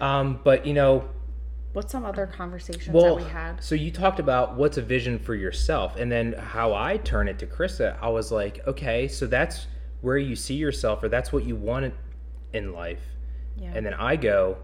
Um, 0.00 0.40
but, 0.42 0.66
you 0.66 0.74
know, 0.74 1.08
What's 1.74 1.92
some 1.92 2.06
other 2.06 2.26
conversations 2.26 2.88
well, 2.88 3.16
that 3.16 3.24
we 3.24 3.30
had? 3.30 3.62
so 3.62 3.74
you 3.74 3.90
talked 3.90 4.18
about 4.18 4.56
what's 4.56 4.78
a 4.78 4.82
vision 4.82 5.18
for 5.18 5.34
yourself, 5.34 5.96
and 5.96 6.10
then 6.10 6.32
how 6.32 6.72
I 6.72 6.96
turn 6.96 7.28
it 7.28 7.38
to 7.40 7.46
Krista. 7.46 7.98
I 8.00 8.08
was 8.08 8.32
like, 8.32 8.66
okay, 8.66 9.06
so 9.08 9.26
that's 9.26 9.66
where 10.00 10.16
you 10.16 10.36
see 10.36 10.54
yourself, 10.54 11.02
or 11.02 11.10
that's 11.10 11.34
what 11.34 11.44
you 11.44 11.54
want 11.54 11.92
in 12.52 12.72
life. 12.72 13.02
Yeah. 13.56 13.72
And 13.74 13.84
then 13.86 13.94
I 13.94 14.16
go, 14.16 14.58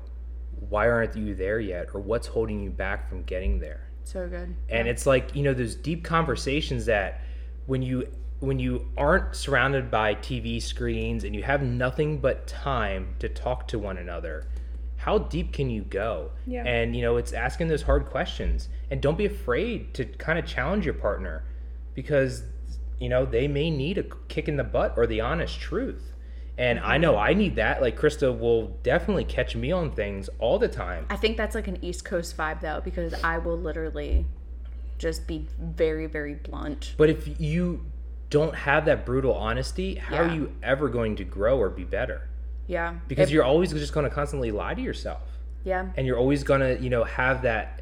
why 0.69 0.89
aren't 0.89 1.17
you 1.17 1.35
there 1.35 1.61
yet, 1.61 1.89
or 1.95 2.01
what's 2.01 2.27
holding 2.27 2.61
you 2.63 2.71
back 2.71 3.09
from 3.09 3.23
getting 3.23 3.59
there? 3.59 3.89
So 4.05 4.29
good. 4.29 4.55
and 4.69 4.89
it's 4.89 5.07
like 5.07 5.35
you 5.37 5.45
know 5.45 5.55
those 5.55 5.77
deep 5.77 6.03
conversations 6.03 6.87
that 6.87 7.21
when 7.67 7.83
you 7.83 8.09
when 8.41 8.59
you 8.59 8.89
aren't 8.97 9.37
surrounded 9.37 9.93
by 9.93 10.17
tv 10.17 10.61
screens 10.61 11.23
and 11.23 11.37
you 11.37 11.45
have 11.45 11.63
nothing 11.63 12.19
but 12.19 12.45
time 12.49 13.15
to 13.21 13.29
talk 13.29 13.69
to 13.69 13.79
one 13.79 13.99
another 13.99 14.49
how 14.97 15.19
deep 15.19 15.53
can 15.53 15.71
you 15.71 15.83
go 15.83 16.33
Yeah. 16.49 16.65
and 16.67 16.97
you 16.97 17.03
know 17.03 17.17
it's 17.17 17.33
asking 17.33 17.69
those 17.69 17.83
hard 17.83 18.07
questions 18.07 18.69
and 18.91 19.01
don't 19.01 19.17
be 19.17 19.27
afraid 19.27 19.95
to 19.95 20.05
kind 20.05 20.37
of 20.37 20.47
challenge 20.47 20.85
your 20.85 20.95
partner 20.95 21.45
because 21.95 22.43
you 22.99 23.09
know 23.09 23.25
they 23.25 23.47
may 23.47 23.71
need 23.71 23.99
a 23.99 24.05
kick 24.27 24.49
in 24.49 24.57
the 24.57 24.65
butt 24.65 24.95
or 24.97 25.07
the 25.07 25.21
honest 25.21 25.61
truth 25.61 26.12
and 26.59 26.79
i 26.81 26.95
mm-hmm. 26.95 27.03
know 27.03 27.17
i 27.17 27.33
need 27.33 27.57
that 27.57 27.81
like 27.81 27.99
krista 27.99 28.37
will 28.39 28.69
definitely 28.83 29.25
catch 29.25 29.57
me 29.57 29.73
on 29.73 29.91
things 29.91 30.29
all 30.39 30.59
the 30.59 30.69
time 30.69 31.07
I 31.09 31.17
think 31.17 31.37
that's 31.37 31.55
like 31.55 31.69
an 31.69 31.79
East 31.83 32.05
Coast 32.05 32.37
vibe 32.37 32.61
though, 32.61 32.81
because 32.83 33.15
I 33.23 33.39
will 33.39 33.59
literally 33.59 34.25
just 34.99 35.27
be 35.27 35.47
very, 35.61 36.07
very 36.07 36.35
blunt. 36.35 36.95
But 36.97 37.11
if 37.11 37.41
you 37.41 37.85
don't 38.31 38.55
have 38.55 38.87
that 38.87 39.05
brutal 39.05 39.35
honesty, 39.35 39.97
how 39.97 40.17
Yeah. 40.17 40.23
are 40.23 40.35
you 40.35 40.53
ever 40.63 40.89
going 40.89 41.17
to 41.17 41.25
grow 41.25 41.59
or 41.59 41.69
be 41.69 41.85
better? 41.85 42.29
Yeah. 42.67 42.95
Because 43.09 43.29
If- 43.29 43.35
you're 43.35 43.45
always 43.45 43.73
just 43.73 43.93
going 43.93 44.09
to 44.09 44.15
constantly 44.15 44.51
lie 44.51 44.75
to 44.75 44.81
yourself. 44.81 45.39
yeah. 45.65 45.91
And 45.97 46.07
you're 46.07 46.17
always 46.19 46.45
going 46.45 46.61
to, 46.61 46.83
you 46.83 46.89
know, 46.91 47.05
have 47.05 47.43
that 47.43 47.82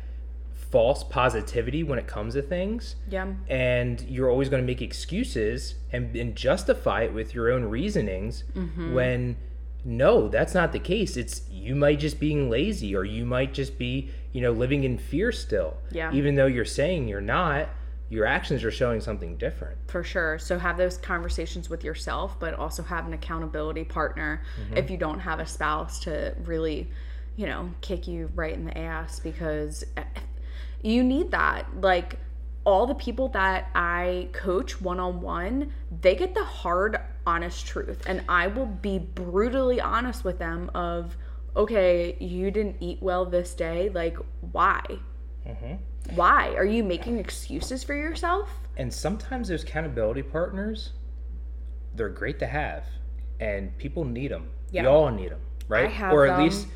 false 0.71 1.03
positivity 1.05 1.83
when 1.83 1.99
it 1.99 2.07
comes 2.07 2.35
to 2.35 2.43
things. 2.43 2.97
Yeah. 3.11 3.33
And 3.49 4.01
you're 4.03 4.31
always 4.31 4.49
going 4.49 4.63
to 4.63 4.67
make 4.67 4.81
excuses 4.81 5.75
and, 5.93 6.15
and 6.15 6.37
justify 6.37 7.03
it 7.03 7.13
with 7.13 7.35
your 7.35 7.51
own 7.53 7.65
reasonings 7.65 8.45
Mm-hmm. 8.55 8.95
when 8.95 9.37
no, 9.83 10.29
that's 10.29 10.53
not 10.55 10.73
the 10.73 10.79
case. 10.79 11.17
It's 11.17 11.41
you 11.51 11.75
might 11.75 11.99
just 11.99 12.21
being 12.21 12.51
lazy 12.51 12.95
or 12.95 13.03
you 13.05 13.25
might 13.25 13.55
just 13.55 13.79
be, 13.79 14.11
you 14.33 14.43
know, 14.43 14.53
living 14.53 14.85
in 14.85 14.99
fear 14.99 15.33
still. 15.33 15.77
Yeah. 15.91 16.13
Even 16.13 16.35
though 16.35 16.47
you're 16.47 16.67
saying 16.67 17.09
you're 17.09 17.23
not, 17.23 17.69
your 18.11 18.27
actions 18.27 18.63
are 18.63 18.71
showing 18.71 19.01
something 19.01 19.37
different. 19.39 19.79
For 19.89 20.05
sure. 20.05 20.39
So 20.39 20.59
have 20.59 20.77
those 20.77 20.99
conversations 20.99 21.71
with 21.71 21.83
yourself, 21.83 22.39
but 22.39 22.53
also 22.55 22.83
have 22.83 23.07
an 23.07 23.15
accountability 23.15 23.85
partner 23.85 24.43
Mm-hmm. 24.63 24.77
if 24.77 24.91
you 24.91 24.99
don't 24.99 25.21
have 25.21 25.41
a 25.41 25.47
spouse 25.47 25.99
to 26.01 26.35
really, 26.45 26.91
you 27.37 27.47
know, 27.47 27.71
kick 27.81 28.07
you 28.07 28.31
right 28.35 28.53
in 28.53 28.67
the 28.67 28.77
ass 28.77 29.19
because 29.19 29.83
you 30.83 31.03
need 31.03 31.31
that. 31.31 31.67
Like 31.81 32.19
all 32.65 32.87
the 32.87 32.95
people 32.95 33.29
that 33.29 33.71
I 33.75 34.29
coach 34.33 34.81
one 34.81 35.01
on 35.01 35.21
one, 35.21 35.73
they 36.01 36.15
get 36.15 36.35
the 36.35 36.45
hard, 36.45 36.99
honest 37.27 37.67
truth. 37.67 38.03
And 38.07 38.23
I 38.29 38.47
will 38.47 38.67
be 38.67 38.99
brutally 38.99 39.81
honest 39.81 40.25
with 40.25 40.39
them 40.39 40.71
of, 40.75 41.17
okay, 41.57 42.17
you 42.21 42.51
didn't 42.51 42.77
eat 42.81 42.99
well 43.01 43.25
this 43.25 43.55
day. 43.55 43.91
Like, 43.91 44.17
why? 44.53 44.83
Mm-hmm. 45.47 46.15
Why? 46.15 46.55
Are 46.55 46.65
you 46.65 46.85
making 46.85 47.19
excuses 47.19 47.85
for 47.85 47.95
yourself? 47.95 48.51
And 48.77 48.93
sometimes 48.93 49.49
those 49.49 49.63
accountability 49.63 50.23
partners, 50.23 50.93
they're 51.95 52.09
great 52.09 52.39
to 52.39 52.47
have, 52.47 52.85
and 53.41 53.77
people 53.79 54.05
need 54.05 54.31
them. 54.31 54.49
Yeah. 54.71 54.83
We 54.83 54.89
all 54.89 55.11
need 55.11 55.33
them, 55.33 55.41
right? 55.69 55.91
or 56.13 56.27
at 56.27 56.37
them. 56.37 56.45
least 56.45 56.69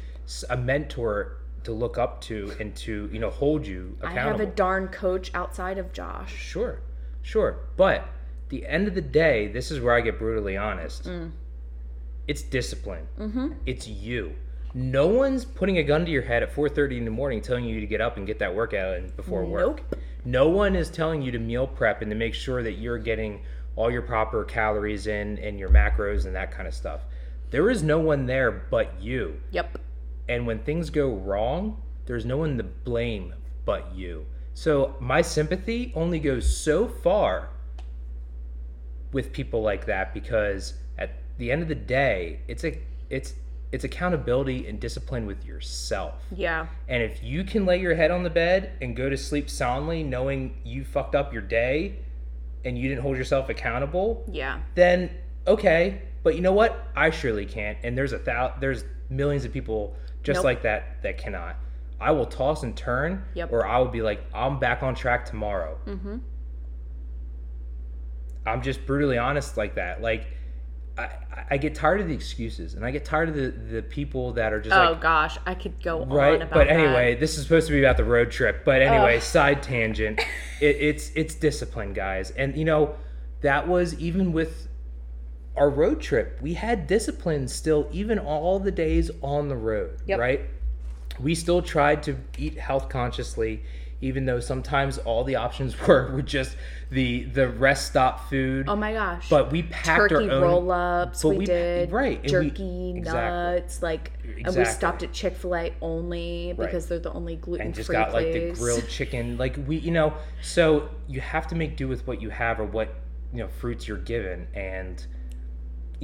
a 0.51 0.57
mentor 0.57 1.39
to 1.65 1.73
look 1.73 1.99
up 1.99 2.21
to 2.23 2.53
and 2.61 2.75
to 2.77 3.09
you 3.13 3.19
know 3.19 3.31
hold 3.31 3.67
you 3.67 3.97
accountable. 4.01 4.21
I 4.21 4.23
have 4.23 4.41
a 4.41 4.47
darn 4.47 4.89
coach 4.89 5.31
outside 5.35 5.79
of 5.79 5.93
Josh. 5.93 6.35
Sure, 6.35 6.81
sure. 7.23 7.59
But 7.77 8.07
the 8.49 8.67
end 8.67 8.87
of 8.87 8.95
the 8.95 9.03
day, 9.03 9.49
this 9.49 9.71
is 9.71 9.81
where 9.81 9.95
I 9.95 10.01
get 10.01 10.19
brutally 10.19 10.57
honest. 10.57 11.05
Mm. 11.05 11.33
It's 12.27 12.43
discipline. 12.43 13.07
Mm-hmm. 13.19 13.53
It's 13.67 13.87
you. 13.87 14.35
No 14.73 15.07
one's 15.07 15.45
putting 15.45 15.79
a 15.79 15.83
gun 15.83 16.05
to 16.05 16.11
your 16.11 16.23
head 16.23 16.43
at 16.43 16.55
4:30 16.55 16.99
in 16.99 17.05
the 17.05 17.11
morning, 17.11 17.41
telling 17.41 17.65
you 17.65 17.81
to 17.81 17.87
get 17.87 18.01
up 18.01 18.17
and 18.17 18.27
get 18.27 18.39
that 18.41 18.55
workout 18.55 18.97
in 18.97 19.11
before 19.11 19.45
work. 19.45 19.83
Nope. 19.91 20.01
No 20.25 20.49
one 20.49 20.75
is 20.75 20.91
telling 20.91 21.23
you 21.23 21.31
to 21.33 21.39
meal 21.39 21.67
prep 21.67 22.03
and 22.03 22.11
to 22.11 22.17
make 22.17 22.35
sure 22.35 22.63
that 22.63 22.73
you're 22.73 22.99
getting 22.99 23.43
all 23.77 23.91
your 23.91 24.03
proper 24.03 24.45
calories 24.45 25.07
in 25.07 25.39
and 25.39 25.59
your 25.59 25.69
macros 25.69 26.27
and 26.27 26.35
that 26.35 26.51
kind 26.51 26.67
of 26.67 26.75
stuff. 26.75 27.03
There 27.51 27.71
is 27.71 27.83
no 27.83 27.99
one 27.99 28.27
there 28.27 28.51
but 28.51 29.01
you. 29.01 29.41
Yep. 29.53 29.79
And 30.29 30.47
when 30.47 30.61
things 30.61 30.91
go 30.91 31.11
wrong, 31.11 31.83
there's 32.07 32.25
no 32.25 32.37
one 32.39 32.57
to 32.59 32.65
blame 32.65 33.35
but 33.65 33.95
you. 33.95 34.27
So 34.55 34.95
my 35.01 35.23
sympathy 35.23 35.93
only 35.95 36.19
goes 36.19 36.55
so 36.57 36.87
far 36.87 37.49
with 39.13 39.33
people 39.33 39.63
like 39.63 39.87
that 39.87 40.13
because 40.15 40.75
at 40.99 41.11
the 41.39 41.51
end 41.51 41.63
of 41.63 41.69
the 41.69 41.75
day, 41.75 42.41
it's 42.49 42.65
a 42.65 42.79
it's 43.11 43.35
it's 43.73 43.85
accountability 43.85 44.69
and 44.69 44.79
discipline 44.79 45.27
with 45.27 45.45
yourself. 45.45 46.15
Yeah. 46.31 46.67
And 46.89 47.03
if 47.03 47.23
you 47.25 47.43
can 47.43 47.67
lay 47.67 47.81
your 47.81 47.95
head 47.97 48.11
on 48.13 48.23
the 48.23 48.31
bed 48.31 48.73
and 48.81 48.95
go 48.95 49.09
to 49.11 49.17
sleep 49.17 49.51
soundly 49.51 50.05
knowing 50.05 50.57
you 50.65 50.85
fucked 50.85 51.17
up 51.17 51.33
your 51.33 51.43
day 51.43 51.99
and 52.65 52.79
you 52.79 52.89
didn't 52.89 53.03
hold 53.03 53.17
yourself 53.17 53.49
accountable, 53.49 54.25
Yeah. 54.31 54.61
then 54.77 55.11
okay. 55.47 56.03
But 56.23 56.37
you 56.37 56.41
know 56.41 56.53
what? 56.53 56.87
I 56.95 57.11
surely 57.11 57.47
can't. 57.47 57.77
And 57.83 57.99
there's 57.99 58.13
a 58.13 58.19
thou- 58.19 58.55
there's 58.61 58.85
millions 59.11 59.45
of 59.45 59.53
people 59.53 59.97
just 60.25 60.39
Nope. 60.39 60.45
like 60.45 60.63
that 60.63 61.03
that 61.03 61.17
cannot. 61.19 61.57
I 62.01 62.11
will 62.11 62.27
toss 62.27 62.65
and 62.65 62.77
turn, 62.77 63.25
Yep. 63.35 63.53
or 63.53 63.65
I 63.67 63.79
will 63.79 63.89
be 63.89 64.03
like, 64.03 64.21
I'm 64.35 64.59
back 64.59 64.83
on 64.83 64.95
track 64.97 65.25
tomorrow. 65.27 65.79
Mm-hmm. 65.87 66.17
I'm 68.47 68.63
just 68.63 68.85
brutally 68.85 69.17
honest 69.17 69.57
like 69.57 69.77
that. 69.77 70.03
Like, 70.03 70.27
I, 70.99 71.09
I 71.53 71.57
get 71.57 71.75
tired 71.75 72.01
of 72.01 72.09
the 72.09 72.15
excuses, 72.15 72.75
and 72.75 72.85
I 72.85 72.91
get 72.91 73.05
tired 73.05 73.29
of 73.31 73.35
the, 73.35 73.49
the 73.51 73.83
people 73.83 74.33
that 74.35 74.53
are 74.53 74.61
just 74.61 74.75
Oh 74.77 74.93
like, 74.93 75.01
gosh, 75.01 75.39
I 75.47 75.55
could 75.55 75.83
go 75.83 76.03
on 76.03 76.09
right. 76.11 76.39
But 76.41 76.67
that. 76.67 76.69
anyway, 76.69 77.15
this 77.17 77.37
is 77.39 77.43
supposed 77.45 77.67
to 77.69 77.73
be 77.73 77.81
about 77.83 77.97
the 77.97 78.05
road 78.05 78.31
trip. 78.31 78.65
But 78.65 78.83
anyway, 78.83 79.17
Ugh. 79.17 79.23
side 79.23 79.63
tangent. 79.63 80.21
It, 80.61 80.77
it's 80.77 81.11
it's 81.17 81.35
discipline, 81.35 81.93
guys, 81.95 82.31
and 82.31 82.57
you 82.57 82.65
know 82.65 82.95
that 83.41 83.67
was 83.67 83.99
even 83.99 84.33
with 84.33 84.69
our 85.57 85.71
road 85.71 86.01
trip. 86.01 86.39
We 86.43 86.55
had 86.55 86.87
discipline 86.87 87.49
still, 87.49 87.89
even 87.93 88.19
all 88.19 88.59
the 88.59 88.73
days 88.73 89.11
on 89.23 89.49
the 89.49 89.57
road. 89.57 89.99
Yep. 90.07 90.19
Right. 90.19 90.41
We 91.21 91.35
still 91.35 91.63
tried 91.63 92.03
to 92.05 92.17
eat 92.37 92.59
health 92.59 92.89
consciously, 92.89 93.63
even 94.01 94.27
though 94.27 94.41
sometimes 94.41 94.99
all 94.99 95.23
the 95.23 95.37
options 95.37 95.79
were 95.87 96.11
were 96.13 96.23
just 96.23 96.57
the 96.91 97.23
the 97.25 97.49
rest 97.49 97.87
stop 97.87 98.29
food. 98.29 98.69
Oh 98.69 98.75
my 98.75 98.93
gosh. 98.93 99.29
but 99.31 99.53
we 99.53 99.63
packed 99.63 100.11
turkey 100.11 100.29
our 100.29 100.33
own 100.33 100.43
roll 100.43 100.73
ups. 100.73 101.23
but 101.23 101.29
We, 101.31 101.39
we- 101.39 101.45
did 101.47 101.93
right, 101.93 102.17
and 102.17 102.25
we- 102.25 102.51
jerky, 102.51 102.95
exactly. 102.97 103.61
nuts, 103.61 103.81
like, 103.81 104.11
and 104.45 104.57
we 104.57 104.65
stopped 104.65 105.05
at 105.05 105.13
Chick 105.13 105.37
Fil 105.37 105.55
A 105.55 105.73
only 105.81 106.53
because 106.59 106.87
they're 106.89 106.99
the 106.99 107.13
only 107.13 107.37
gluten 107.37 107.61
free. 107.61 107.67
and 107.67 107.75
just 107.77 107.91
got 107.91 108.11
place. 108.11 108.35
like 108.35 108.57
the 108.57 108.61
grilled 108.61 108.89
chicken 108.89 109.37
like 109.39 109.57
we 109.69 109.77
you 109.77 109.93
know 109.93 110.15
so 110.43 110.89
you 111.07 111.21
have 111.21 111.47
to 111.47 111.55
make 111.55 111.77
do 111.77 111.87
with 111.87 112.05
what 112.09 112.21
you 112.21 112.31
have 112.31 112.59
or 112.59 112.65
what 112.65 112.93
you 113.33 113.39
know 113.39 113.49
fruits 113.61 113.87
you're 113.87 113.99
given 113.99 114.49
and 114.55 115.07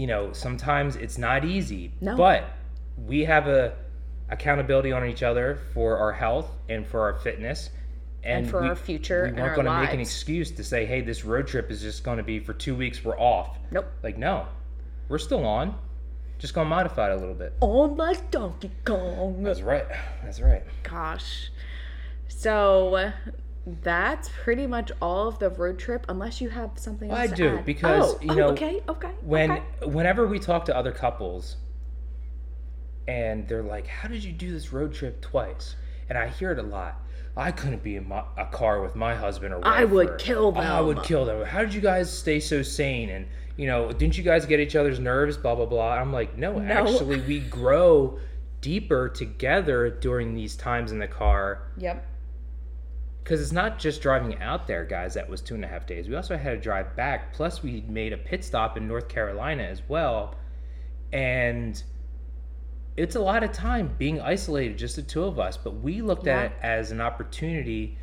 you 0.01 0.07
know 0.07 0.33
sometimes 0.33 0.97
it's 0.97 1.19
not 1.19 1.45
easy 1.45 1.93
No. 2.01 2.17
but 2.17 2.45
we 2.97 3.19
have 3.25 3.47
a 3.49 3.75
accountability 4.31 4.93
on 4.93 5.05
each 5.05 5.23
other 5.23 5.59
for 5.75 5.99
our 5.99 6.13
health 6.13 6.49
and 6.71 6.87
for 6.87 7.01
our 7.03 7.15
fitness 7.19 7.69
and, 8.25 8.45
And 8.45 8.51
for 8.51 8.63
we- 8.63 8.69
our 8.69 8.77
future 8.77 9.23
we 9.25 9.29
and 9.31 9.39
weren't 9.39 9.57
gonna 9.57 9.81
make 9.85 9.93
an 9.93 10.01
excuse 10.01 10.51
to 10.53 10.65
say 10.65 10.87
hey 10.87 11.03
this 11.03 11.25
road 11.25 11.47
trip 11.47 11.71
is 11.71 11.83
just 11.83 12.03
going 12.03 12.17
to 12.17 12.23
be 12.25 12.39
for 12.39 12.55
two 12.55 12.75
weeks 12.75 13.05
we're 13.05 13.19
off 13.19 13.59
Nope. 13.71 13.87
like 14.03 14.17
no 14.17 14.47
we're 15.11 15.19
still 15.19 15.45
on 15.45 15.75
just 16.39 16.55
gonna 16.55 16.69
modify 16.71 17.11
it 17.11 17.17
a 17.17 17.17
little 17.17 17.35
bit 17.35 17.53
On 17.61 17.95
like 17.99 18.31
Donkey 18.31 18.71
Kong. 18.87 19.43
that's 19.43 19.61
right 19.61 19.87
that's 20.25 20.41
right 20.41 20.63
Gosh. 20.83 21.51
So 22.29 23.13
that's 23.66 24.31
pretty 24.42 24.66
much 24.66 24.90
all 25.03 25.29
of 25.29 25.38
the 25.38 25.51
road 25.51 25.79
trip, 25.79 26.07
unless 26.09 26.40
you 26.40 26.49
have 26.49 26.70
something 26.77 27.11
else 27.11 27.18
I 27.18 27.27
do, 27.27 27.59
add. 27.59 27.64
because, 27.64 28.14
oh, 28.14 28.18
you 28.23 28.33
oh, 28.33 28.35
know, 28.35 28.49
okay, 28.49 28.81
okay, 28.88 29.11
when 29.23 29.51
okay. 29.51 29.62
whenever 29.87 30.27
we 30.27 30.38
talk 30.38 30.64
to 30.66 30.77
other 30.77 30.92
couples 30.92 31.57
and 33.09 33.49
they're 33.49 33.62
like 33.62 33.87
how 33.87 34.09
did 34.09 34.23
you 34.23 34.31
do 34.33 34.53
this 34.53 34.73
road 34.73 34.92
trip 34.92 35.20
twice 35.20 35.75
and 36.09 36.18
i 36.18 36.29
hear 36.29 36.53
it 36.53 36.59
a 36.59 36.62
lot 36.62 37.01
i 37.37 37.51
couldn't 37.51 37.83
be 37.83 37.96
in 37.96 38.07
my, 38.07 38.23
a 38.37 38.44
car 38.46 38.83
with 38.83 38.94
my 38.94 39.14
husband 39.14 39.55
or 39.55 39.66
I 39.66 39.85
would 39.85 39.92
whatever. 40.11 40.16
kill 40.18 40.53
them. 40.53 40.62
i 40.62 40.81
would 40.81 41.03
kill 41.03 41.25
them 41.25 41.44
how 41.46 41.61
did 41.61 41.73
you 41.73 41.81
guys 41.81 42.12
stay 42.12 42.38
so 42.40 42.62
sane 42.62 43.09
and 43.09 43.27
you 43.57 43.66
know 43.66 43.90
didn't 43.90 44.16
you 44.18 44.23
guys 44.23 44.44
get 44.46 44.61
each 44.61 44.77
other's 44.77 45.01
nerves 45.01 45.37
blah 45.38 45.55
blah 45.55 45.66
blah 45.66 45.94
i'm 45.94 46.12
like 46.12 46.37
no, 46.37 46.59
No. 46.59 46.73
actually 46.73 47.20
we 47.23 47.40
grow 47.40 48.18
deeper 48.61 49.09
together 49.09 49.88
during 49.88 50.35
these 50.35 50.55
times 50.55 50.92
in 50.92 50.99
the 50.99 51.09
car 51.09 51.62
Yep. 51.79 52.07
Because 53.22 53.40
it's 53.40 53.52
not 53.52 53.78
just 53.78 54.02
driving 54.02 54.38
out 54.40 54.66
there, 54.66 54.85
guys. 54.85 55.14
That 55.14 55.28
was 55.28 55.40
two 55.40 55.54
and 55.54 55.64
a 55.64 55.68
half 55.68 55.87
days. 55.87 56.09
We 56.09 56.16
also 56.16 56.37
had 56.37 56.50
to 56.52 56.61
drive 56.61 56.96
back. 56.96 57.33
Plus, 57.33 57.62
we 57.62 57.85
made 57.88 58.12
a 58.12 58.18
pit 58.18 58.44
stop 58.44 58.76
in 58.76 58.88
North 58.88 59.09
Carolina 59.09 59.62
as 59.62 59.83
well, 59.88 60.35
and 61.12 61.83
it's 62.96 63.16
a 63.16 63.20
lot 63.20 63.42
of 63.42 63.52
time 63.52 63.94
being 63.98 64.20
isolated, 64.20 64.76
just 64.76 64.96
the 64.96 65.02
two 65.02 65.24
of 65.24 65.38
us. 65.38 65.56
But 65.56 65.76
we 65.76 66.02
looked 66.02 66.26
Yeah. 66.26 66.40
at 66.40 66.44
it 66.46 66.52
as 66.62 66.90
an 66.90 67.00
opportunity 67.00 67.96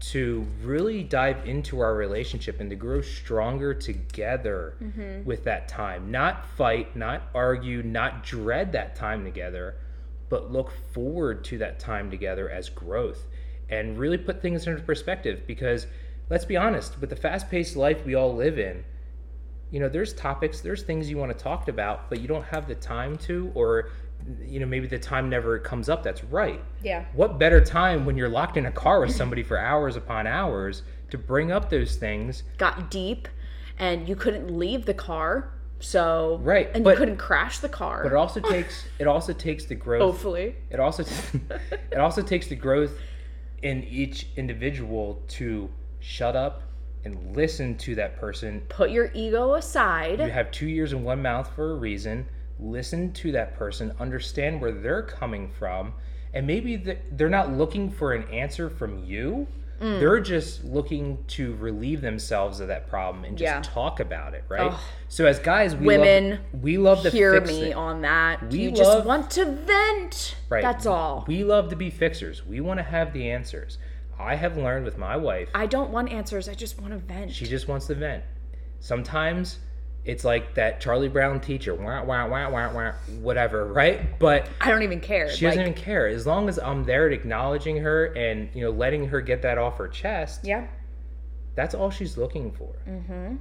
to 0.00 0.46
really 0.62 1.02
dive 1.04 1.46
into 1.46 1.80
our 1.80 1.94
relationship 1.94 2.58
and 2.58 2.70
to 2.70 2.76
grow 2.76 3.02
stronger 3.02 3.74
together 3.74 4.74
mm-hmm. 4.82 5.24
with 5.24 5.44
that 5.44 5.68
time. 5.68 6.10
Not 6.10 6.46
fight, 6.56 6.96
not 6.96 7.22
argue, 7.34 7.82
not 7.82 8.24
dread 8.24 8.72
that 8.72 8.96
time 8.96 9.24
together, 9.24 9.76
but 10.30 10.50
look 10.50 10.72
forward 10.92 11.44
to 11.44 11.58
that 11.58 11.78
time 11.78 12.10
together 12.10 12.48
as 12.48 12.70
growth. 12.70 13.26
And 13.70 13.98
really 13.98 14.18
put 14.18 14.42
things 14.42 14.66
into 14.66 14.82
perspective 14.82 15.42
because 15.46 15.86
let's 16.28 16.44
be 16.44 16.56
honest, 16.56 17.00
with 17.00 17.10
the 17.10 17.16
fast-paced 17.16 17.76
life 17.76 18.04
we 18.04 18.14
all 18.14 18.34
live 18.34 18.58
in, 18.58 18.84
you 19.70 19.80
know, 19.80 19.88
there's 19.88 20.12
topics, 20.12 20.60
there's 20.60 20.82
things 20.82 21.08
you 21.08 21.16
want 21.16 21.36
to 21.36 21.42
talk 21.42 21.68
about, 21.68 22.10
but 22.10 22.20
you 22.20 22.28
don't 22.28 22.44
have 22.44 22.66
the 22.68 22.74
time 22.74 23.16
to 23.18 23.50
or 23.54 23.90
you 24.44 24.60
know, 24.60 24.66
maybe 24.66 24.86
the 24.86 24.98
time 24.98 25.30
never 25.30 25.58
comes 25.58 25.88
up 25.88 26.02
that's 26.02 26.22
right. 26.24 26.62
Yeah. 26.82 27.06
What 27.14 27.38
better 27.38 27.58
time 27.64 28.04
when 28.04 28.18
you're 28.18 28.28
locked 28.28 28.58
in 28.58 28.66
a 28.66 28.70
car 28.70 29.00
with 29.00 29.12
somebody 29.16 29.42
for 29.42 29.56
hours 29.58 29.96
upon 29.96 30.26
hours 30.26 30.82
to 31.08 31.16
bring 31.16 31.50
up 31.50 31.70
those 31.70 31.96
things? 31.96 32.42
Got 32.58 32.90
deep 32.90 33.28
and 33.78 34.06
you 34.06 34.14
couldn't 34.16 34.50
leave 34.58 34.84
the 34.84 34.92
car. 34.92 35.54
So 35.78 36.38
Right, 36.42 36.70
and 36.74 36.84
but- 36.84 36.90
you 36.90 36.96
couldn't 36.98 37.16
crash 37.16 37.60
the 37.60 37.68
car. 37.70 38.02
But 38.02 38.12
it 38.12 38.16
also 38.16 38.40
takes 38.40 38.84
it 38.98 39.06
also 39.06 39.32
takes 39.32 39.64
the 39.64 39.74
growth 39.86 40.02
hopefully. 40.02 40.56
it 40.70 40.78
also 40.80 41.02
it 41.90 41.98
also 41.98 42.20
takes 42.20 42.46
the 42.48 42.56
growth 42.56 42.92
in 43.62 43.84
each 43.84 44.26
individual 44.36 45.22
to 45.28 45.68
shut 46.00 46.36
up 46.36 46.62
and 47.04 47.36
listen 47.36 47.76
to 47.78 47.94
that 47.94 48.18
person. 48.18 48.60
Put 48.68 48.90
your 48.90 49.10
ego 49.14 49.54
aside. 49.54 50.20
you 50.20 50.30
have 50.30 50.50
two 50.50 50.68
ears 50.68 50.92
and 50.92 51.04
one 51.04 51.22
mouth 51.22 51.50
for 51.54 51.72
a 51.72 51.74
reason. 51.74 52.26
Listen 52.58 53.12
to 53.14 53.32
that 53.32 53.56
person. 53.56 53.92
Understand 53.98 54.60
where 54.60 54.72
they're 54.72 55.02
coming 55.02 55.50
from. 55.58 55.94
And 56.34 56.46
maybe 56.46 56.76
they're 57.12 57.28
not 57.28 57.52
looking 57.52 57.90
for 57.90 58.12
an 58.12 58.28
answer 58.28 58.70
from 58.70 59.04
you 59.04 59.46
Mm. 59.80 59.98
they're 59.98 60.20
just 60.20 60.62
looking 60.64 61.24
to 61.28 61.54
relieve 61.56 62.02
themselves 62.02 62.60
of 62.60 62.68
that 62.68 62.86
problem 62.88 63.24
and 63.24 63.38
just 63.38 63.46
Yeah. 63.46 63.62
talk 63.62 63.98
about 63.98 64.34
it 64.34 64.44
right 64.48 64.72
so 65.08 65.24
as 65.26 65.38
guys 65.38 65.74
we 65.74 65.86
Women, 65.86 66.30
love, 66.30 66.62
we 66.62 66.76
love 66.78 67.02
to 67.02 67.10
Hear 67.10 67.40
me 67.40 67.70
it. 67.70 67.74
on 67.74 68.02
that. 68.02 68.50
We 68.50 68.60
you 68.64 68.68
love- 68.70 68.76
just 68.76 69.04
want 69.06 69.30
to 69.32 69.44
vent. 69.46 70.36
Right. 70.48 70.62
That's 70.62 70.84
all. 70.86 71.24
We 71.26 71.42
love 71.44 71.68
to 71.70 71.76
be 71.76 71.88
fixers. 71.90 72.46
We 72.46 72.60
want 72.60 72.78
to 72.78 72.84
have 72.84 73.12
the 73.12 73.30
answers. 73.30 73.78
I 74.18 74.34
have 74.36 74.56
learned 74.58 74.84
with 74.84 74.98
my 74.98 75.16
wife, 75.16 75.48
I 75.54 75.66
don't 75.66 75.90
want 75.90 76.12
answers. 76.12 76.48
I 76.48 76.54
just 76.54 76.78
want 76.80 76.92
to 76.92 76.98
vent. 76.98 77.32
she 77.32 77.46
just 77.46 77.66
wants 77.66 77.86
to 77.86 77.94
vent. 77.94 78.22
Sometimes 78.80 79.58
it's 80.04 80.24
like 80.24 80.54
that 80.54 80.80
Charlie 80.80 81.08
Brown 81.08 81.40
teacher, 81.40 81.74
wah, 81.74 82.02
wah, 82.02 82.26
wah, 82.26 82.48
wah, 82.50 82.72
wah, 82.72 82.92
whatever, 83.20 83.66
right? 83.72 84.18
But 84.18 84.48
I 84.60 84.70
don't 84.70 84.82
even 84.82 85.00
care. 85.00 85.30
she 85.30 85.44
like, 85.44 85.54
doesn't 85.56 85.70
even 85.72 85.74
care. 85.82 86.08
As 86.08 86.26
long 86.26 86.48
as 86.48 86.58
I'm 86.58 86.84
there 86.84 87.04
and 87.06 87.14
acknowledging 87.14 87.76
her 87.78 88.06
and, 88.06 88.48
you 88.54 88.62
know, 88.62 88.70
letting 88.70 89.06
her 89.08 89.20
get 89.20 89.42
that 89.42 89.58
off 89.58 89.76
her 89.78 89.88
chest, 89.88 90.40
yeah. 90.44 90.66
that's 91.54 91.74
all 91.74 91.90
she's 91.90 92.16
looking 92.16 92.50
for. 92.50 92.74
Mm-hmm. 92.88 93.36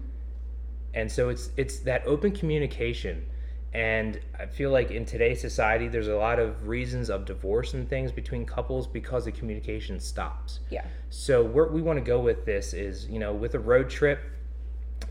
and 0.94 1.12
so 1.12 1.30
it's 1.30 1.52
it's 1.56 1.80
that 1.80 2.04
open 2.06 2.32
communication 2.32 3.26
and 3.74 4.20
i 4.40 4.48
feel 4.48 4.72
like 4.72 4.90
in 4.90 5.06
today's 5.06 5.40
society 5.40 5.88
there's 5.88 6.08
a 6.08 6.16
lot 6.16 6.40
of 6.40 6.68
reasons 6.68 7.08
of 7.12 7.24
divorce 7.26 7.76
and 7.76 7.88
things 7.88 8.12
between 8.12 8.44
couples 8.44 8.88
because 8.88 9.26
the 9.26 9.32
communication 9.32 10.00
stops 10.00 10.62
Yeah. 10.72 10.84
so 11.12 11.44
where 11.44 11.68
we 11.68 11.84
want 11.84 11.98
to 12.00 12.04
go 12.04 12.20
with 12.20 12.46
this 12.46 12.74
is 12.74 13.06
you 13.08 13.20
know 13.20 13.32
with 13.32 13.54
a 13.54 13.60
road 13.60 13.88
trip 13.88 14.20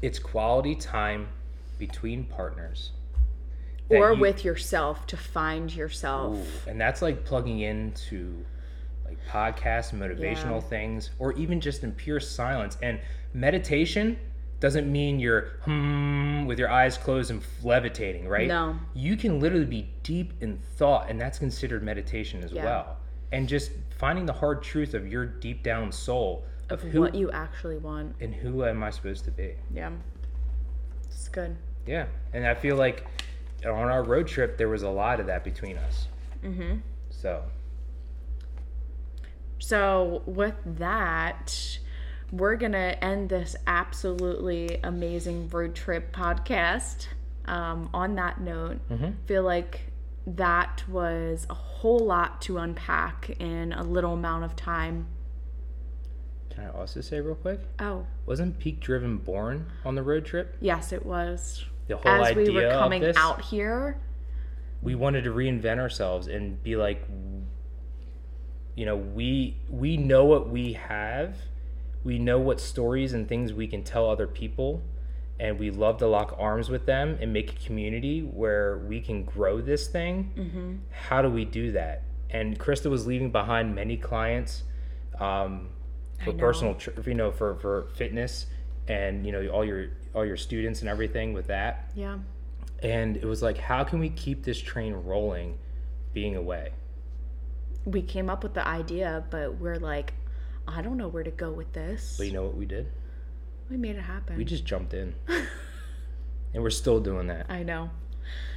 it's 0.03 0.19
quality 0.19 0.75
time 0.75 1.29
between 1.79 2.25
partners 2.25 2.93
Or 3.91 4.12
you- 4.12 4.21
with 4.21 4.45
yourself 4.45 5.07
to 5.07 5.17
find 5.17 5.75
yourself. 5.75 6.37
Ooh, 6.37 6.71
and 6.71 6.81
that's 6.81 7.01
like 7.03 7.25
plugging 7.25 7.61
into 7.61 8.45
like 9.05 9.19
podcasts 9.27 9.93
motivational 9.95 10.61
Yeah. 10.61 10.69
things 10.69 11.11
or 11.19 11.33
even 11.35 11.61
just 11.61 11.83
in 11.85 11.93
pure 11.93 12.21
silence 12.21 12.77
and 12.83 13.01
meditation 13.33 14.19
doesn't 14.61 14.91
mean 14.91 15.19
you're 15.21 15.51
hmm 15.62 16.45
with 16.45 16.59
your 16.59 16.69
eyes 16.69 16.99
closed 16.99 17.31
and 17.31 17.43
levitating 17.62 18.29
right 18.29 18.49
No. 18.49 18.77
you 18.93 19.17
can 19.17 19.41
literally 19.41 19.64
be 19.64 19.88
deep 20.03 20.33
in 20.43 20.59
thought 20.59 21.09
and 21.09 21.19
that's 21.21 21.38
considered 21.38 21.83
meditation 21.83 22.43
as 22.45 22.53
Yeah. 22.53 22.64
well 22.64 22.97
and 23.33 23.49
just 23.49 23.71
finding 23.97 24.27
the 24.27 24.33
hard 24.33 24.62
truth 24.62 24.93
of 24.95 25.07
your 25.07 25.25
deep 25.25 25.62
down 25.62 25.91
soul 25.93 26.45
of 26.69 26.83
who 26.83 27.01
What 27.01 27.14
you 27.14 27.31
actually 27.31 27.79
want. 27.79 28.17
and 28.21 28.35
who 28.35 28.64
am 28.64 28.83
i 28.83 28.91
supposed 28.91 29.25
to 29.25 29.31
be 29.31 29.55
Yeah. 29.73 29.93
It's 31.05 31.29
good. 31.29 31.57
Yeah 31.87 32.07
and 32.33 32.47
i 32.47 32.55
feel 32.55 32.77
like 32.77 33.07
on 33.64 33.73
our 33.73 34.03
road 34.05 34.27
trip 34.29 34.57
there 34.59 34.69
was 34.69 34.83
a 34.83 34.88
lot 34.91 35.21
of 35.21 35.27
that 35.27 35.45
between 35.45 35.77
us 35.79 36.07
Mm-hmm. 36.45 36.79
so 37.11 37.43
So, 39.59 40.23
with 40.25 40.55
that, 40.64 41.79
we're 42.31 42.55
going 42.57 42.73
to 42.73 43.03
end 43.05 43.29
this 43.29 43.57
absolutely 43.67 44.79
amazing 44.85 45.49
road 45.49 45.75
trip 45.75 46.14
podcast. 46.14 47.09
Um, 47.47 47.88
on 47.95 48.14
that 48.17 48.41
note, 48.41 48.79
Mhm. 48.91 49.14
feel 49.27 49.43
like 49.43 49.91
that 50.27 50.85
was 50.88 51.47
a 51.51 51.55
whole 51.55 51.99
lot 52.01 52.41
to 52.43 52.59
unpack 52.59 53.31
in 53.41 53.73
a 53.73 53.83
little 53.83 54.12
amount 54.12 54.45
of 54.45 54.55
time. 54.55 55.07
Can 56.59 56.66
i 56.66 56.79
also 56.79 57.01
say 57.01 57.21
real 57.21 57.35
quick 57.35 57.61
Oh, 57.81 58.07
Wasn't 58.27 58.59
Peak 58.59 58.81
Driven 58.81 59.18
born 59.18 59.66
on 59.85 59.94
the 59.94 60.03
road 60.03 60.25
trip? 60.25 60.57
yes, 60.61 60.92
it 60.92 61.05
was. 61.07 61.64
The 61.87 61.97
whole 61.97 62.12
As 62.25 62.29
idea 62.37 62.53
we 62.53 62.55
were 62.55 62.71
coming 62.71 63.03
of 63.03 63.09
this, 63.09 63.16
out 63.16 63.40
here, 63.40 63.99
we 64.83 64.94
wanted 64.94 65.25
to 65.25 65.31
reinvent 65.31 65.79
ourselves 65.79 66.27
and 66.29 66.62
be 66.62 66.77
like, 66.77 67.03
you 68.75 68.85
know, 68.85 68.97
we 68.97 69.57
we 69.71 69.97
know 69.97 70.25
what 70.27 70.51
we 70.51 70.75
have, 70.75 71.37
we 72.05 72.18
know 72.18 72.38
what 72.38 72.61
stories 72.61 73.12
and 73.14 73.27
things 73.29 73.53
we 73.55 73.66
can 73.66 73.83
tell 73.83 74.09
other 74.11 74.27
people, 74.27 74.83
and 75.40 75.59
we 75.59 75.71
love 75.71 75.97
to 75.99 76.07
lock 76.07 76.37
arms 76.38 76.68
with 76.68 76.85
them 76.87 77.16
and 77.23 77.33
make 77.33 77.53
a 77.53 77.66
community 77.66 78.21
where 78.21 78.79
we 78.87 79.01
can 79.01 79.25
grow 79.25 79.61
this 79.62 79.88
thing. 79.88 80.33
Mm-hmm. 80.37 80.75
How 81.09 81.23
do 81.23 81.31
we 81.31 81.44
do 81.47 81.73
that? 81.73 82.03
And 82.31 82.59
Krista 82.59 82.90
was 82.90 83.07
leaving 83.07 83.31
behind 83.33 83.75
many 83.75 83.97
clients 83.97 84.64
um, 85.18 85.71
for 86.24 86.33
personal, 86.33 86.74
tr- 86.74 86.90
you 87.07 87.14
know, 87.14 87.31
for 87.31 87.54
for 87.57 87.88
fitness, 87.94 88.46
and 88.88 89.24
you 89.26 89.33
know, 89.33 89.46
all 89.48 89.64
your 89.64 89.88
all 90.14 90.24
your 90.24 90.37
students 90.37 90.81
and 90.81 90.88
everything 90.88 91.33
with 91.33 91.46
that. 91.48 91.90
yeah. 91.94 92.18
And 92.81 93.16
it 93.16 93.24
was 93.24 93.42
like, 93.42 93.59
how 93.59 93.83
can 93.83 93.98
we 93.98 94.09
keep 94.09 94.44
this 94.44 94.61
train 94.61 94.94
rolling, 94.94 95.59
being 96.12 96.37
away? 96.37 96.70
We 97.85 98.02
came 98.02 98.31
up 98.31 98.44
with 98.44 98.54
the 98.54 98.64
idea, 98.66 99.24
but 99.31 99.57
we're 99.59 99.81
like, 99.81 100.12
I 100.68 100.81
don't 100.81 100.96
know 100.96 101.09
where 101.09 101.24
to 101.24 101.31
go 101.33 101.50
with 101.50 101.72
this. 101.72 102.14
But 102.16 102.26
you 102.26 102.33
know 102.33 102.44
what 102.44 102.57
we 102.57 102.66
did? 102.66 102.87
we 103.70 103.76
made 103.76 103.96
it 103.96 104.02
happen. 104.02 104.37
We 104.37 104.44
just 104.44 104.64
jumped 104.64 104.94
in, 104.94 105.14
and 106.54 106.62
we're 106.62 106.70
still 106.70 107.00
doing 107.00 107.26
that. 107.26 107.46
I 107.48 107.62
know. 107.62 107.90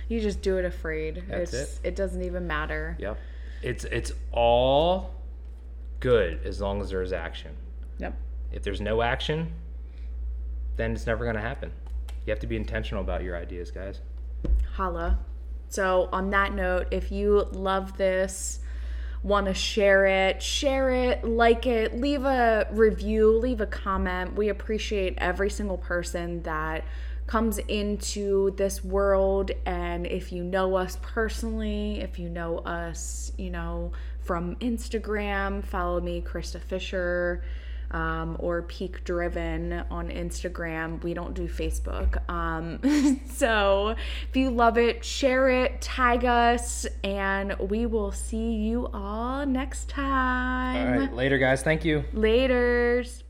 You 0.07 0.19
just 0.21 0.41
do 0.41 0.57
it 0.57 0.65
afraid. 0.65 1.23
That's 1.27 1.53
it's 1.53 1.79
it 1.83 1.95
doesn't 1.95 2.21
even 2.21 2.47
matter. 2.47 2.97
Yep. 2.99 3.17
It's 3.61 3.83
it's 3.85 4.11
all 4.31 5.13
good 6.01 6.45
as 6.45 6.59
long 6.59 6.81
as 6.81 6.89
there's 6.89 7.13
action. 7.13 7.55
Yep. 7.99 8.13
If 8.51 8.63
there's 8.63 8.81
no 8.81 9.01
action, 9.01 9.53
then 10.75 10.91
it's 10.91 11.07
never 11.07 11.23
going 11.23 11.37
to 11.37 11.41
happen. 11.41 11.71
You 12.25 12.31
have 12.31 12.39
to 12.39 12.47
be 12.47 12.57
intentional 12.57 13.01
about 13.01 13.23
your 13.23 13.37
ideas, 13.37 13.71
guys. 13.71 14.01
Holla. 14.73 15.17
So 15.69 16.09
on 16.11 16.29
that 16.31 16.53
note, 16.53 16.87
if 16.91 17.11
you 17.11 17.47
love 17.53 17.97
this, 17.97 18.59
want 19.23 19.45
to 19.45 19.53
share 19.53 20.05
it, 20.05 20.41
share 20.41 20.89
it, 20.89 21.23
like 21.23 21.65
it, 21.65 21.97
leave 21.99 22.25
a 22.25 22.67
review, 22.71 23.37
leave 23.37 23.61
a 23.61 23.67
comment. 23.67 24.35
We 24.35 24.49
appreciate 24.49 25.13
every 25.17 25.49
single 25.49 25.77
person 25.77 26.41
that 26.43 26.83
comes 27.27 27.57
into 27.59 28.51
this 28.57 28.83
world 28.83 29.51
and 29.65 30.05
if 30.05 30.31
you 30.31 30.43
know 30.43 30.75
us 30.75 30.97
personally, 31.01 32.01
if 32.01 32.19
you 32.19 32.29
know 32.29 32.59
us, 32.59 33.31
you 33.37 33.49
know, 33.49 33.91
from 34.19 34.55
Instagram, 34.57 35.63
follow 35.63 35.99
me 35.99 36.21
Krista 36.21 36.59
Fisher 36.59 37.43
um, 37.91 38.37
or 38.39 38.61
Peak 38.63 39.03
Driven 39.03 39.83
on 39.91 40.09
Instagram. 40.09 41.03
We 41.03 41.13
don't 41.13 41.33
do 41.33 41.47
Facebook. 41.47 42.17
Um, 42.29 43.19
so 43.31 43.95
if 44.29 44.35
you 44.35 44.49
love 44.49 44.77
it, 44.77 45.03
share 45.03 45.49
it, 45.49 45.81
tag 45.81 46.25
us, 46.25 46.85
and 47.03 47.55
we 47.59 47.85
will 47.85 48.11
see 48.11 48.53
you 48.53 48.87
all 48.93 49.45
next 49.45 49.89
time. 49.89 50.93
All 50.93 50.99
right, 50.99 51.13
later, 51.13 51.37
guys. 51.37 51.61
Thank 51.63 51.85
you. 51.85 52.03
Laters. 52.13 53.23